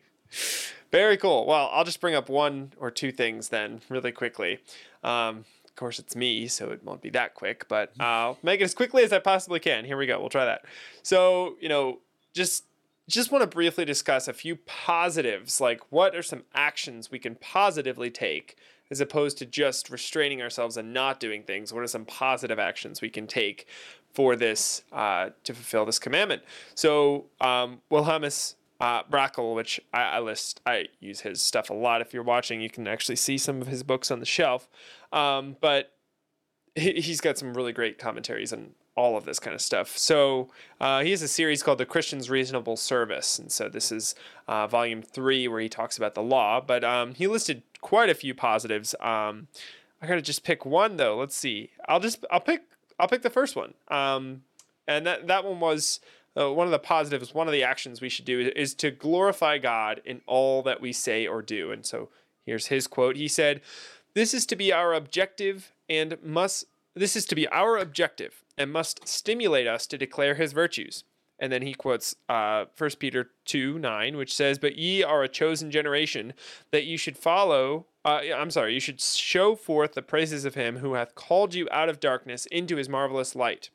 Very 0.93 1.17
cool. 1.17 1.47
Well, 1.47 1.69
I'll 1.73 1.85
just 1.85 2.01
bring 2.01 2.15
up 2.15 2.29
one 2.29 2.73
or 2.79 2.91
two 2.91 3.13
things 3.13 3.49
then, 3.49 3.81
really 3.89 4.13
quickly. 4.13 4.61
Um, 5.03 5.45
of 5.65 5.77
course, 5.77 5.99
it's 5.99 6.17
me, 6.17 6.49
so 6.49 6.71
it 6.71 6.83
won't 6.85 7.03
be 7.03 7.11
that 7.11 7.35
quick, 7.35 7.67
but 7.69 7.93
I'll 8.01 8.39
make 8.43 8.61
it 8.61 8.65
as 8.65 8.75
quickly 8.75 9.03
as 9.05 9.13
I 9.13 9.19
possibly 9.19 9.61
can. 9.61 9.85
Here 9.85 9.97
we 9.99 10.07
go. 10.07 10.19
We'll 10.19 10.31
try 10.31 10.47
that. 10.47 10.65
So, 11.03 11.57
you 11.61 11.69
know, 11.69 11.99
just 12.37 12.65
just 13.09 13.31
want 13.31 13.43
to 13.43 13.47
briefly 13.47 13.85
discuss 13.85 14.27
a 14.27 14.33
few 14.33 14.57
positives, 14.57 15.61
like 15.61 15.81
what 15.91 16.15
are 16.17 16.23
some 16.23 16.43
actions 16.55 17.11
we 17.11 17.21
can 17.21 17.37
positively 17.37 18.11
take 18.11 18.57
as 18.91 19.01
opposed 19.01 19.39
to 19.39 19.47
just 19.47 19.91
restraining 19.91 20.43
ourselves 20.43 20.77
and 20.77 20.93
not 20.93 21.21
doing 21.21 21.43
things. 21.43 21.73
What 21.73 21.83
are 21.83 21.89
some 21.89 22.05
positive 22.05 22.59
actions 22.59 23.01
we 23.01 23.11
can 23.11 23.27
take 23.27 23.67
for 24.13 24.37
this 24.37 24.83
uh, 24.93 25.31
to 25.45 25.55
fulfill 25.55 25.85
this 25.85 25.99
commandment? 25.99 26.43
So, 26.75 27.27
um, 27.41 27.81
Wilhelmus 27.91 28.55
uh, 28.81 29.03
Brakel, 29.05 29.55
which 29.55 29.81
I, 29.93 30.03
I, 30.03 30.19
list, 30.21 30.61
I 30.67 30.87
use 31.01 31.21
his 31.21 31.41
stuff 31.41 31.71
a 31.71 31.75
lot. 31.75 32.01
If 32.01 32.13
you're 32.13 32.23
watching, 32.23 32.61
you 32.61 32.71
can 32.71 32.87
actually 32.87 33.17
see 33.17 33.39
some 33.39 33.61
of 33.61 33.69
his 33.69 33.83
books 33.83 34.11
on 34.11 34.21
the 34.21 34.27
shelf. 34.27 34.69
Um, 35.13 35.57
but 35.61 35.93
he, 36.75 37.01
has 37.01 37.21
got 37.21 37.39
some 37.39 37.55
really 37.55 37.73
great 37.73 37.99
commentaries 37.99 38.53
on 38.53 38.73
all 38.97 39.17
of 39.17 39.25
this 39.27 39.39
kind 39.39 39.55
of 39.55 39.61
stuff. 39.61 39.97
So 39.97 40.49
uh, 40.81 41.03
he 41.03 41.11
has 41.11 41.23
a 41.23 41.29
series 41.29 41.63
called 41.63 41.79
The 41.79 41.87
Christian's 41.87 42.31
Reasonable 42.31 42.77
Service. 42.77 43.39
And 43.39 43.53
so 43.53 43.69
this 43.69 43.93
is 43.93 44.15
uh, 44.49 44.67
volume 44.67 45.03
three 45.03 45.47
where 45.47 45.61
he 45.61 45.69
talks 45.69 45.99
about 45.99 46.15
the 46.15 46.23
law. 46.23 46.61
But 46.61 46.83
um, 46.83 47.15
he 47.15 47.27
listed 47.27 47.63
quite 47.83 48.09
a 48.09 48.15
few 48.15 48.35
positives. 48.35 48.95
Um, 49.01 49.49
I 50.01 50.07
gotta 50.07 50.23
just 50.23 50.45
pick 50.45 50.65
one 50.65 50.97
though. 50.97 51.17
Let's 51.17 51.37
see. 51.37 51.71
I'll 51.89 52.01
just 52.01 52.25
I'll 52.31 52.41
pick 52.41 52.63
I'll 52.99 53.09
pick 53.09 53.23
the 53.23 53.31
first 53.31 53.55
one. 53.55 53.75
Um, 53.89 54.43
and 54.89 55.07
that 55.07 55.27
that 55.27 55.45
one 55.45 55.61
was 55.61 56.01
uh, 56.39 56.53
one 56.53 56.67
of 56.67 56.71
the 56.71 56.79
positives. 56.79 57.35
One 57.35 57.47
of 57.47 57.53
the 57.53 57.63
actions 57.63 58.01
we 58.01 58.09
should 58.09 58.25
do 58.25 58.51
is 58.57 58.75
to 58.75 58.91
glorify 58.91 59.59
God 59.59 60.01
in 60.05 60.23
all 60.27 60.63
that 60.63 60.81
we 60.81 60.93
say 60.93 61.27
or 61.27 61.43
do. 61.43 61.71
And 61.71 61.85
so 61.85 62.09
here's 62.45 62.67
his 62.69 62.87
quote. 62.87 63.17
He 63.17 63.29
said, 63.29 63.61
"This 64.15 64.33
is 64.33 64.47
to 64.47 64.57
be 64.57 64.73
our 64.73 64.95
objective 64.95 65.73
and 65.89 66.17
must 66.23 66.67
this 66.95 67.15
is 67.15 67.27
to 67.27 67.35
be 67.35 67.47
our 67.49 67.77
objective 67.77 68.43
and 68.59 68.73
must 68.73 69.07
stimulate 69.07 69.67
us 69.67 69.87
to 69.89 69.99
declare 69.99 70.35
His 70.35 70.53
virtues." 70.53 71.05
And 71.39 71.53
then 71.53 71.63
he 71.63 71.75
quotes 71.75 72.17
uh, 72.29 72.65
1 72.77 72.91
Peter 72.99 73.31
2 73.45 73.79
9, 73.79 74.17
which 74.17 74.35
says, 74.35 74.59
But 74.59 74.77
ye 74.77 75.03
are 75.03 75.23
a 75.23 75.29
chosen 75.29 75.71
generation, 75.71 76.33
that 76.71 76.85
you 76.85 76.97
should 76.97 77.19
follow, 77.19 77.87
uh, 78.05 78.21
I'm 78.35 78.51
sorry, 78.51 78.75
you 78.75 78.81
should 78.81 79.01
show 79.01 79.55
forth 79.55 79.93
the 79.93 80.03
praises 80.03 80.45
of 80.45 80.55
him 80.55 80.79
who 80.79 80.95
hath 80.95 81.15
called 81.15 81.55
you 81.55 81.69
out 81.71 81.89
of 81.89 82.01
darkness 82.01 82.47
into 82.47 82.77
his 82.77 82.89
marvelous 82.89 83.37
light. 83.37 83.71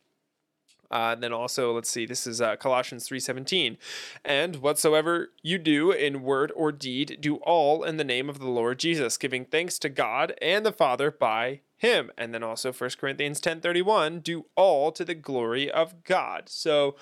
Uh, 0.91 1.11
and 1.13 1.23
then 1.23 1.33
also, 1.33 1.73
let's 1.73 1.89
see, 1.89 2.05
this 2.05 2.27
is 2.27 2.41
uh, 2.41 2.55
Colossians 2.57 3.07
3.17. 3.07 3.77
And 4.25 4.57
whatsoever 4.57 5.31
you 5.41 5.57
do 5.57 5.91
in 5.91 6.21
word 6.21 6.51
or 6.55 6.71
deed, 6.71 7.17
do 7.21 7.37
all 7.37 7.83
in 7.83 7.97
the 7.97 8.03
name 8.03 8.29
of 8.29 8.39
the 8.39 8.49
Lord 8.49 8.79
Jesus, 8.79 9.17
giving 9.17 9.45
thanks 9.45 9.79
to 9.79 9.89
God 9.89 10.33
and 10.41 10.65
the 10.65 10.71
Father 10.71 11.11
by 11.11 11.61
him. 11.77 12.11
And 12.17 12.33
then 12.33 12.43
also 12.43 12.71
1 12.71 12.89
Corinthians 12.99 13.39
10.31, 13.39 14.21
do 14.21 14.45
all 14.55 14.91
to 14.91 15.05
the 15.05 15.15
glory 15.15 15.71
of 15.71 16.03
God. 16.03 16.49
So 16.49 16.95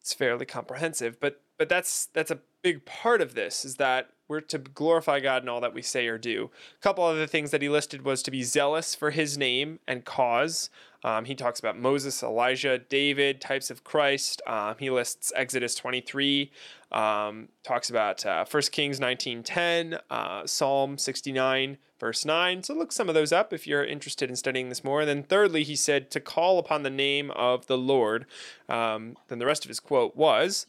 it's 0.00 0.14
fairly 0.14 0.46
comprehensive, 0.46 1.20
but 1.20 1.42
but 1.58 1.68
that's 1.68 2.06
that's 2.06 2.30
a 2.30 2.38
big 2.62 2.86
part 2.86 3.20
of 3.20 3.34
this 3.34 3.64
is 3.64 3.76
that 3.76 4.10
we're 4.28 4.40
to 4.42 4.58
glorify 4.58 5.20
God 5.20 5.42
in 5.42 5.48
all 5.48 5.60
that 5.62 5.74
we 5.74 5.82
say 5.82 6.06
or 6.06 6.18
do. 6.18 6.50
A 6.78 6.82
couple 6.82 7.02
other 7.02 7.26
things 7.26 7.50
that 7.50 7.62
he 7.62 7.68
listed 7.68 8.04
was 8.04 8.22
to 8.22 8.30
be 8.30 8.42
zealous 8.42 8.94
for 8.94 9.10
his 9.10 9.38
name 9.38 9.80
and 9.88 10.04
cause. 10.04 10.68
Um, 11.02 11.24
he 11.24 11.34
talks 11.34 11.58
about 11.60 11.78
Moses, 11.78 12.22
Elijah, 12.22 12.78
David, 12.78 13.40
types 13.40 13.70
of 13.70 13.84
Christ. 13.84 14.42
Um, 14.46 14.74
he 14.78 14.90
lists 14.90 15.32
Exodus 15.34 15.74
23, 15.76 16.50
um, 16.92 17.48
talks 17.62 17.88
about 17.88 18.26
uh, 18.26 18.44
1 18.44 18.62
Kings 18.70 19.00
19.10, 19.00 20.00
uh, 20.10 20.46
Psalm 20.46 20.98
69, 20.98 21.78
verse 21.98 22.24
9. 22.24 22.62
So 22.64 22.74
look 22.74 22.92
some 22.92 23.08
of 23.08 23.14
those 23.14 23.32
up 23.32 23.52
if 23.52 23.66
you're 23.66 23.84
interested 23.84 24.28
in 24.28 24.36
studying 24.36 24.68
this 24.68 24.84
more. 24.84 25.00
And 25.00 25.08
then 25.08 25.22
thirdly, 25.22 25.62
he 25.62 25.76
said 25.76 26.10
to 26.10 26.20
call 26.20 26.58
upon 26.58 26.82
the 26.82 26.90
name 26.90 27.30
of 27.30 27.66
the 27.66 27.78
Lord. 27.78 28.26
Um, 28.68 29.16
then 29.28 29.38
the 29.38 29.46
rest 29.46 29.64
of 29.64 29.68
his 29.68 29.80
quote 29.80 30.16
was, 30.16 30.66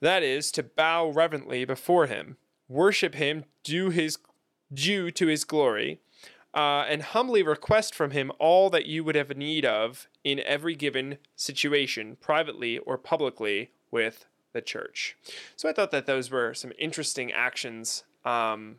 that 0.00 0.22
is, 0.22 0.50
to 0.52 0.62
bow 0.62 1.08
reverently 1.10 1.64
before 1.64 2.06
him, 2.06 2.36
worship 2.70 3.16
him, 3.16 3.44
do 3.64 3.90
his 3.90 4.16
due 4.72 5.10
to 5.10 5.26
his 5.26 5.44
glory, 5.44 6.00
uh, 6.54 6.84
and 6.88 7.02
humbly 7.02 7.42
request 7.42 7.94
from 7.94 8.12
him 8.12 8.30
all 8.38 8.70
that 8.70 8.86
you 8.86 9.04
would 9.04 9.16
have 9.16 9.36
need 9.36 9.66
of 9.66 10.08
in 10.24 10.40
every 10.40 10.74
given 10.74 11.18
situation, 11.36 12.16
privately 12.20 12.78
or 12.78 12.96
publicly, 12.96 13.72
with 13.90 14.24
the 14.52 14.62
church. 14.62 15.16
So 15.56 15.68
I 15.68 15.72
thought 15.72 15.90
that 15.90 16.06
those 16.06 16.30
were 16.30 16.54
some 16.54 16.72
interesting 16.78 17.32
actions 17.32 18.04
um, 18.24 18.76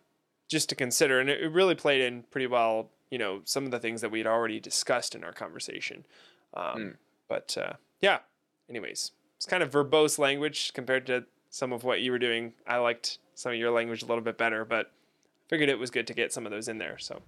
just 0.49 0.69
to 0.69 0.75
consider, 0.75 1.19
and 1.19 1.29
it 1.29 1.51
really 1.51 1.75
played 1.75 2.01
in 2.01 2.23
pretty 2.23 2.47
well. 2.47 2.89
You 3.09 3.17
know, 3.17 3.41
some 3.43 3.65
of 3.65 3.71
the 3.71 3.79
things 3.79 3.99
that 3.99 4.09
we 4.09 4.19
had 4.19 4.27
already 4.27 4.61
discussed 4.61 5.15
in 5.15 5.25
our 5.25 5.33
conversation. 5.33 6.05
Um, 6.53 6.77
mm. 6.77 6.95
But 7.27 7.57
uh, 7.57 7.73
yeah, 7.99 8.19
anyways, 8.69 9.11
it's 9.35 9.45
kind 9.45 9.61
of 9.61 9.71
verbose 9.71 10.17
language 10.17 10.71
compared 10.73 11.05
to 11.07 11.25
some 11.51 11.71
of 11.71 11.83
what 11.83 12.01
you 12.01 12.11
were 12.11 12.17
doing. 12.19 12.53
I 12.65 12.77
liked 12.77 13.19
some 13.35 13.51
of 13.51 13.57
your 13.59 13.69
language 13.69 14.01
a 14.01 14.05
little 14.07 14.23
bit 14.23 14.37
better, 14.37 14.65
but 14.65 14.91
figured 15.47 15.69
it 15.69 15.77
was 15.77 15.91
good 15.91 16.07
to 16.07 16.13
get 16.13 16.33
some 16.33 16.45
of 16.45 16.51
those 16.51 16.67
in 16.67 16.79
there. 16.79 16.97
So, 16.97 17.21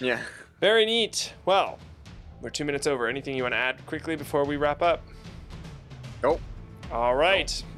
yeah, 0.00 0.20
very 0.60 0.84
neat. 0.84 1.34
Well, 1.44 1.78
we're 2.40 2.50
two 2.50 2.64
minutes 2.64 2.86
over. 2.86 3.06
Anything 3.06 3.36
you 3.36 3.44
want 3.44 3.52
to 3.52 3.58
add 3.58 3.84
quickly 3.86 4.16
before 4.16 4.44
we 4.44 4.56
wrap 4.56 4.82
up? 4.82 5.02
Nope. 6.22 6.40
All 6.90 7.14
right. 7.14 7.62
Nope. 7.62 7.71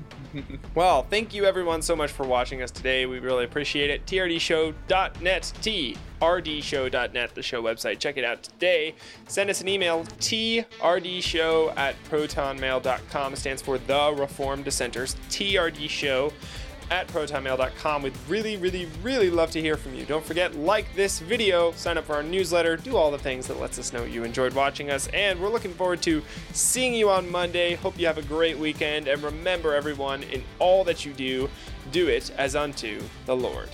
Well, 0.74 1.04
thank 1.04 1.34
you 1.34 1.44
everyone 1.44 1.82
so 1.82 1.94
much 1.94 2.10
for 2.10 2.26
watching 2.26 2.62
us 2.62 2.70
today. 2.70 3.06
We 3.06 3.18
really 3.18 3.44
appreciate 3.44 3.90
it. 3.90 4.06
TRDShow.net, 4.06 5.52
TRDShow.net, 5.62 7.34
the 7.34 7.42
show 7.42 7.62
website. 7.62 7.98
Check 7.98 8.16
it 8.16 8.24
out 8.24 8.42
today. 8.42 8.94
Send 9.28 9.50
us 9.50 9.60
an 9.60 9.68
email, 9.68 10.04
TRDShow 10.04 11.76
at 11.76 11.96
protonmail.com. 12.04 13.32
It 13.32 13.36
stands 13.36 13.62
for 13.62 13.78
The 13.78 14.14
Reformed 14.16 14.64
Dissenters. 14.64 15.16
TRDShow 15.28 16.32
at 16.90 17.08
protonmail.com. 17.08 18.02
We'd 18.02 18.16
really, 18.28 18.56
really, 18.56 18.88
really 19.02 19.30
love 19.30 19.50
to 19.52 19.60
hear 19.60 19.76
from 19.76 19.94
you. 19.94 20.04
Don't 20.04 20.24
forget, 20.24 20.54
like 20.54 20.94
this 20.94 21.18
video, 21.20 21.72
sign 21.72 21.98
up 21.98 22.04
for 22.04 22.14
our 22.14 22.22
newsletter, 22.22 22.76
do 22.76 22.96
all 22.96 23.10
the 23.10 23.18
things 23.18 23.46
that 23.46 23.60
lets 23.60 23.78
us 23.78 23.92
know 23.92 24.04
you 24.04 24.24
enjoyed 24.24 24.54
watching 24.54 24.90
us, 24.90 25.08
and 25.08 25.40
we're 25.40 25.48
looking 25.48 25.72
forward 25.74 26.02
to 26.02 26.22
seeing 26.52 26.94
you 26.94 27.10
on 27.10 27.30
Monday. 27.30 27.74
Hope 27.74 27.98
you 27.98 28.06
have 28.06 28.18
a 28.18 28.22
great 28.22 28.58
weekend, 28.58 29.08
and 29.08 29.22
remember, 29.22 29.74
everyone, 29.74 30.22
in 30.24 30.42
all 30.58 30.84
that 30.84 31.04
you 31.04 31.12
do, 31.12 31.48
do 31.92 32.08
it 32.08 32.30
as 32.36 32.56
unto 32.56 33.02
the 33.26 33.36
Lord. 33.36 33.68